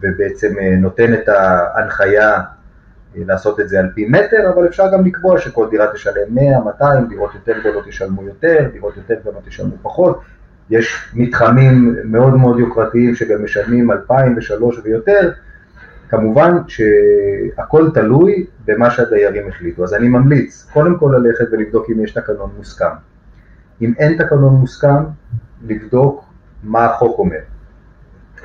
ובעצם 0.00 0.58
אה, 0.60 0.76
נותן 0.76 1.14
את 1.14 1.28
ההנחיה 1.28 2.40
לעשות 3.16 3.60
את 3.60 3.68
זה 3.68 3.80
על 3.80 3.90
פי 3.94 4.06
מטר, 4.08 4.50
אבל 4.54 4.66
אפשר 4.66 4.92
גם 4.92 5.04
לקבוע 5.04 5.38
שכל 5.38 5.66
דירה 5.70 5.86
תשלם 5.92 6.34
100, 6.34 6.60
200, 6.64 7.08
דירות 7.08 7.34
יותר 7.34 7.60
גדולות 7.60 7.86
ישלמו 7.86 8.22
יותר, 8.22 8.68
דירות 8.72 8.96
יותר 8.96 9.14
גדולות 9.20 9.46
ישלמו 9.46 9.74
פחות. 9.82 10.20
יש 10.70 11.12
מתחמים 11.14 11.96
מאוד 12.04 12.34
מאוד 12.34 12.58
יוקרתיים 12.58 13.14
שגם 13.14 13.44
משלמים 13.44 13.90
2,000 13.90 14.36
ו-3 14.36 14.80
ויותר. 14.84 15.30
כמובן 16.08 16.56
שהכל 16.68 17.90
תלוי 17.94 18.46
במה 18.64 18.90
שהדיירים 18.90 19.48
החליטו. 19.48 19.84
אז 19.84 19.94
אני 19.94 20.08
ממליץ 20.08 20.66
קודם 20.72 20.98
כל 20.98 21.14
ללכת 21.18 21.44
ולבדוק 21.52 21.86
אם 21.90 22.04
יש 22.04 22.12
תקנון 22.12 22.50
מוסכם. 22.56 22.94
אם 23.82 23.92
אין 23.98 24.18
תקנון 24.18 24.54
מוסכם, 24.54 25.04
לבדוק 25.66 26.24
מה 26.62 26.84
החוק 26.84 27.18
אומר. 27.18 27.38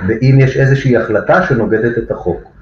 ואם 0.08 0.38
יש 0.40 0.58
איזושהי 0.58 0.98
החלטה 0.98 1.44
שנוגדת 1.44 1.98
את 1.98 2.12
החוק. 2.12 2.57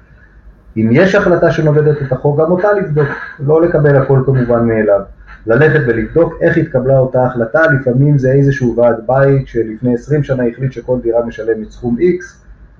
אם 0.76 0.88
יש 0.92 1.14
החלטה 1.14 1.50
שנוגדת 1.50 2.02
את 2.02 2.12
החוק, 2.12 2.40
גם 2.40 2.50
אותה 2.50 2.72
לבדוק, 2.72 3.08
לא 3.40 3.62
לקבל 3.62 3.96
הכל 3.96 4.22
כמובן 4.26 4.68
מאליו. 4.68 5.00
ללכת 5.46 5.80
ולבדוק 5.86 6.38
איך 6.40 6.56
התקבלה 6.56 6.98
אותה 6.98 7.26
החלטה, 7.26 7.62
לפעמים 7.80 8.18
זה 8.18 8.32
איזשהו 8.32 8.76
ועד 8.76 8.96
בית 9.06 9.48
שלפני 9.48 9.94
20 9.94 10.22
שנה 10.22 10.42
החליט 10.46 10.72
שכל 10.72 10.98
דירה 11.02 11.26
משלמת 11.26 11.70
סכום 11.70 11.96
X, 11.98 12.24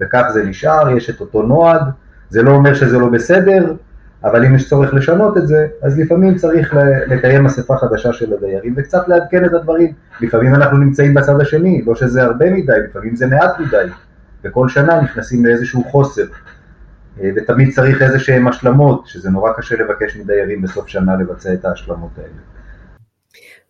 וכך 0.01 0.25
זה 0.33 0.45
נשאר, 0.45 0.97
יש 0.97 1.11
את 1.11 1.21
אותו 1.21 1.43
נוהג, 1.43 1.81
זה 2.31 2.43
לא 2.43 2.51
אומר 2.51 2.75
שזה 2.75 2.99
לא 2.99 3.09
בסדר, 3.09 3.75
אבל 4.25 4.45
אם 4.45 4.55
יש 4.55 4.69
צורך 4.69 4.95
לשנות 4.95 5.37
את 5.37 5.49
זה, 5.49 5.67
אז 5.83 5.99
לפעמים 5.99 6.35
צריך 6.35 6.75
לקיים 7.07 7.47
אספה 7.47 7.77
חדשה 7.77 8.13
של 8.13 8.33
הדיירים 8.33 8.75
וקצת 8.77 9.09
לעדכן 9.09 9.45
את 9.45 9.55
הדברים. 9.55 9.93
לפעמים 10.21 10.55
אנחנו 10.55 10.79
נמצאים 10.79 11.15
בצד 11.15 11.41
השני, 11.41 11.83
לא 11.87 11.95
שזה 11.95 12.23
הרבה 12.23 12.51
מדי, 12.51 12.73
לפעמים 12.91 13.17
זה 13.17 13.27
מעט 13.27 13.61
מדי, 13.61 13.87
וכל 14.45 14.69
שנה 14.69 15.01
נכנסים 15.01 15.47
לאיזשהו 15.47 15.85
חוסר. 15.85 16.25
אה, 17.23 17.31
ותמיד 17.37 17.75
צריך 17.75 18.03
איזה 18.03 18.19
שהן 18.19 18.49
השלמות, 18.49 19.07
שזה 19.07 19.31
נורא 19.31 19.53
קשה 19.57 19.77
לבקש 19.77 20.17
מדיירים 20.17 20.63
בסוף 20.63 20.89
שנה 20.89 21.17
לבצע 21.17 21.55
את 21.55 21.65
ההשלמות 21.65 22.11
האלה. 22.17 22.39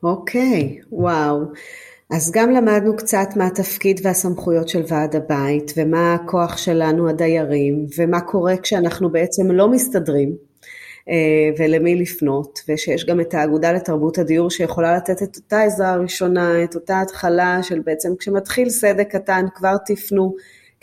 אוקיי, 0.03 0.79
okay, 0.81 0.87
וואו. 0.93 1.43
אז 2.11 2.33
גם 2.35 2.51
למדנו 2.51 2.97
קצת 2.97 3.29
מהתפקיד 3.37 4.01
והסמכויות 4.03 4.69
של 4.69 4.83
ועד 4.89 5.17
הבית, 5.17 5.73
ומה 5.77 6.15
הכוח 6.15 6.57
שלנו 6.57 7.09
הדיירים, 7.09 7.87
ומה 7.99 8.21
קורה 8.21 8.57
כשאנחנו 8.57 9.11
בעצם 9.11 9.51
לא 9.51 9.69
מסתדרים, 9.69 10.37
אה, 11.09 11.51
ולמי 11.59 11.95
לפנות, 11.95 12.59
ושיש 12.69 13.07
גם 13.07 13.21
את 13.21 13.35
האגודה 13.35 13.73
לתרבות 13.73 14.19
הדיור 14.19 14.51
שיכולה 14.51 14.97
לתת 14.97 15.23
את 15.23 15.37
אותה 15.37 15.63
עזרה 15.63 15.91
הראשונה, 15.91 16.65
את 16.65 16.75
אותה 16.75 17.01
התחלה 17.01 17.63
של 17.63 17.81
בעצם 17.81 18.09
כשמתחיל 18.19 18.71
סדק 18.71 19.09
קטן 19.11 19.47
כבר 19.55 19.77
תפנו, 19.87 20.35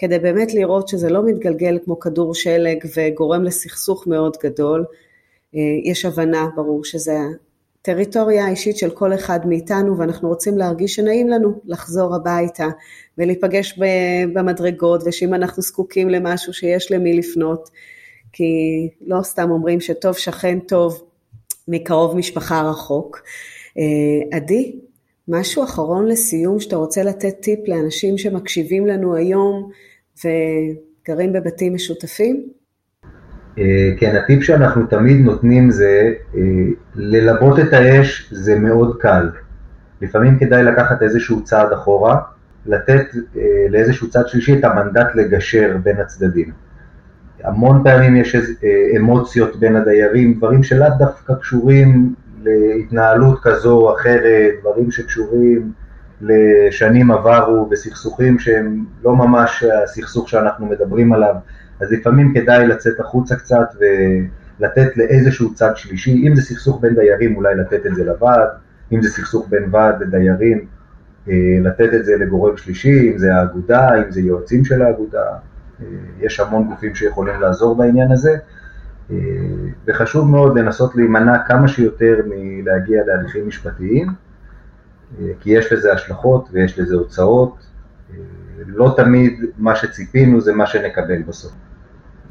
כדי 0.03 0.19
באמת 0.19 0.53
לראות 0.53 0.87
שזה 0.87 1.09
לא 1.09 1.25
מתגלגל 1.25 1.79
כמו 1.85 1.99
כדור 1.99 2.35
שלג 2.35 2.77
וגורם 2.95 3.43
לסכסוך 3.43 4.07
מאוד 4.07 4.37
גדול. 4.43 4.85
אה, 5.55 5.59
יש 5.83 6.05
הבנה, 6.05 6.47
ברור 6.55 6.83
שזה 6.83 7.17
הטריטוריה 7.81 8.45
האישית 8.45 8.77
של 8.77 8.89
כל 8.89 9.13
אחד 9.13 9.47
מאיתנו 9.47 9.97
ואנחנו 9.97 10.29
רוצים 10.29 10.57
להרגיש 10.57 10.95
שנעים 10.95 11.29
לנו 11.29 11.61
לחזור 11.65 12.15
הביתה 12.15 12.67
ולהיפגש 13.17 13.79
במדרגות 14.33 15.01
ושאם 15.05 15.33
אנחנו 15.33 15.61
זקוקים 15.61 16.09
למשהו 16.09 16.53
שיש 16.53 16.91
למי 16.91 17.13
לפנות 17.13 17.69
כי 18.33 18.43
לא 19.01 19.21
סתם 19.21 19.51
אומרים 19.51 19.81
שטוב 19.81 20.17
שכן 20.17 20.59
טוב 20.59 21.03
מקרוב 21.67 22.17
משפחה 22.17 22.61
רחוק. 22.61 23.21
אה, 23.77 24.37
עדי, 24.37 24.75
משהו 25.27 25.63
אחרון 25.63 26.07
לסיום 26.07 26.59
שאתה 26.59 26.75
רוצה 26.75 27.03
לתת 27.03 27.35
טיפ 27.41 27.59
לאנשים 27.67 28.17
שמקשיבים 28.17 28.87
לנו 28.87 29.15
היום 29.15 29.69
וגרים 30.17 31.33
בבתים 31.33 31.73
משותפים? 31.73 32.49
אה, 33.59 33.89
כן, 33.97 34.15
הטיפ 34.15 34.43
שאנחנו 34.43 34.85
תמיד 34.85 35.17
נותנים 35.17 35.71
זה 35.71 36.13
אה, 36.35 36.41
ללבות 36.95 37.59
את 37.59 37.73
האש 37.73 38.29
זה 38.31 38.59
מאוד 38.59 38.97
קל. 39.01 39.29
לפעמים 40.01 40.39
כדאי 40.39 40.63
לקחת 40.63 41.01
איזשהו 41.01 41.43
צעד 41.43 41.73
אחורה, 41.73 42.17
לתת 42.65 43.05
אה, 43.37 43.41
לאיזשהו 43.69 44.09
צד 44.09 44.27
שלישי 44.27 44.59
את 44.59 44.63
המנדט 44.63 45.15
לגשר 45.15 45.77
בין 45.83 45.97
הצדדים. 45.97 46.51
המון 47.43 47.83
פעמים 47.83 48.15
יש 48.15 48.35
אמוציות 48.97 49.59
בין 49.59 49.75
הדיירים, 49.75 50.33
דברים 50.33 50.63
שלאו 50.63 50.87
דווקא 50.99 51.33
קשורים 51.41 52.13
להתנהלות 52.43 53.39
כזו 53.43 53.77
או 53.77 53.95
אחרת, 53.95 54.53
דברים 54.61 54.91
שקשורים 54.91 55.71
לשנים 56.21 57.11
עברו 57.11 57.67
וסכסוכים 57.71 58.39
שהם 58.39 58.85
לא 59.03 59.15
ממש 59.15 59.63
הסכסוך 59.63 60.29
שאנחנו 60.29 60.65
מדברים 60.65 61.13
עליו. 61.13 61.35
אז 61.79 61.91
לפעמים 61.91 62.33
כדאי 62.33 62.67
לצאת 62.67 62.99
החוצה 62.99 63.35
קצת 63.35 63.75
ולתת 63.79 64.97
לאיזשהו 64.97 65.53
צד 65.53 65.71
שלישי, 65.75 66.27
אם 66.27 66.35
זה 66.35 66.41
סכסוך 66.41 66.81
בין 66.81 66.95
דיירים 66.95 67.35
אולי 67.35 67.55
לתת 67.55 67.85
את 67.85 67.95
זה 67.95 68.03
לוועד, 68.03 68.49
אם 68.91 69.01
זה 69.01 69.09
סכסוך 69.09 69.49
בין 69.49 69.63
ועד 69.71 70.01
לדיירים, 70.01 70.65
אה, 71.29 71.33
לתת 71.61 71.93
את 71.93 72.05
זה 72.05 72.17
לגורם 72.17 72.57
שלישי, 72.57 73.11
אם 73.11 73.17
זה 73.17 73.35
האגודה, 73.35 74.03
אם 74.03 74.11
זה 74.11 74.21
יועצים 74.21 74.65
של 74.65 74.81
האגודה, 74.81 75.25
אה, 75.81 75.85
יש 76.19 76.39
המון 76.39 76.67
גופים 76.67 76.95
שיכולים 76.95 77.41
לעזור 77.41 77.75
בעניין 77.75 78.11
הזה, 78.11 78.37
אה, 79.11 79.17
וחשוב 79.87 80.29
מאוד 80.29 80.59
לנסות 80.59 80.95
להימנע 80.95 81.37
כמה 81.47 81.67
שיותר 81.67 82.21
מלהגיע 82.29 83.03
להליכים 83.07 83.47
משפטיים, 83.47 84.07
כי 85.39 85.49
יש 85.49 85.71
לזה 85.71 85.93
השלכות 85.93 86.49
ויש 86.51 86.79
לזה 86.79 86.95
הוצאות, 86.95 87.55
לא 88.67 88.93
תמיד 88.97 89.33
מה 89.57 89.75
שציפינו 89.75 90.41
זה 90.41 90.53
מה 90.53 90.67
שנקבל 90.67 91.21
בסוף. 91.21 91.51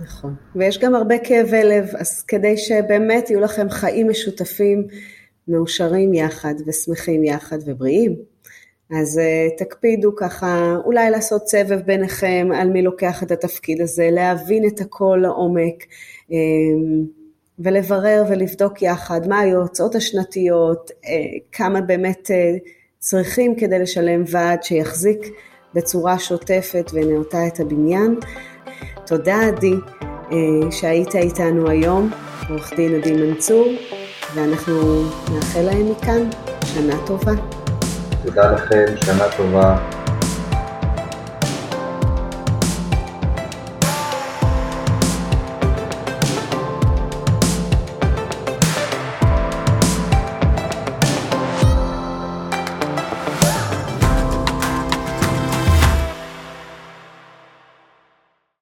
נכון, 0.01 0.35
ויש 0.57 0.79
גם 0.79 0.95
הרבה 0.95 1.15
כאבי 1.25 1.65
לב, 1.65 1.89
אז 1.99 2.23
כדי 2.23 2.57
שבאמת 2.57 3.31
יהיו 3.31 3.41
לכם 3.41 3.71
חיים 3.71 4.09
משותפים, 4.09 4.87
מאושרים 5.49 6.15
יחד 6.15 6.55
ושמחים 6.67 7.25
יחד 7.25 7.59
ובריאים, 7.67 8.17
אז 9.01 9.21
uh, 9.21 9.59
תקפידו 9.59 10.17
ככה, 10.17 10.77
אולי 10.85 11.11
לעשות 11.11 11.49
סבב 11.49 11.81
ביניכם 11.87 12.49
על 12.55 12.71
מי 12.71 12.83
לוקח 12.83 13.23
את 13.23 13.31
התפקיד 13.31 13.81
הזה, 13.81 14.09
להבין 14.11 14.67
את 14.67 14.81
הכל 14.81 15.19
לעומק, 15.23 15.85
ולברר 17.59 18.25
ולבדוק 18.29 18.83
יחד 18.83 19.21
מה 19.29 19.39
היו 19.39 19.59
ההוצאות 19.59 19.95
השנתיות, 19.95 20.91
uh, 20.91 21.07
כמה 21.53 21.81
באמת 21.81 22.31
uh, 22.31 22.69
צריכים 22.99 23.55
כדי 23.55 23.79
לשלם 23.79 24.23
ועד 24.27 24.63
שיחזיק 24.63 25.19
בצורה 25.75 26.19
שוטפת 26.19 26.91
ונאותה 26.95 27.47
את 27.47 27.61
הבניין. 27.61 28.19
תודה 29.07 29.37
עדי 29.47 29.75
אה, 30.33 30.71
שהיית 30.71 31.15
איתנו 31.15 31.71
היום, 31.71 32.11
עורך 32.49 32.73
דין 32.77 32.95
עדי 32.95 33.13
מנצור, 33.13 33.69
ואנחנו 34.35 35.03
נאחל 35.35 35.61
להם 35.61 35.91
מכאן 35.91 36.31
שנה 36.65 37.07
טובה. 37.07 37.33
תודה 38.23 38.53
לכם, 38.53 38.85
שנה 39.05 39.25
טובה. 39.37 40.02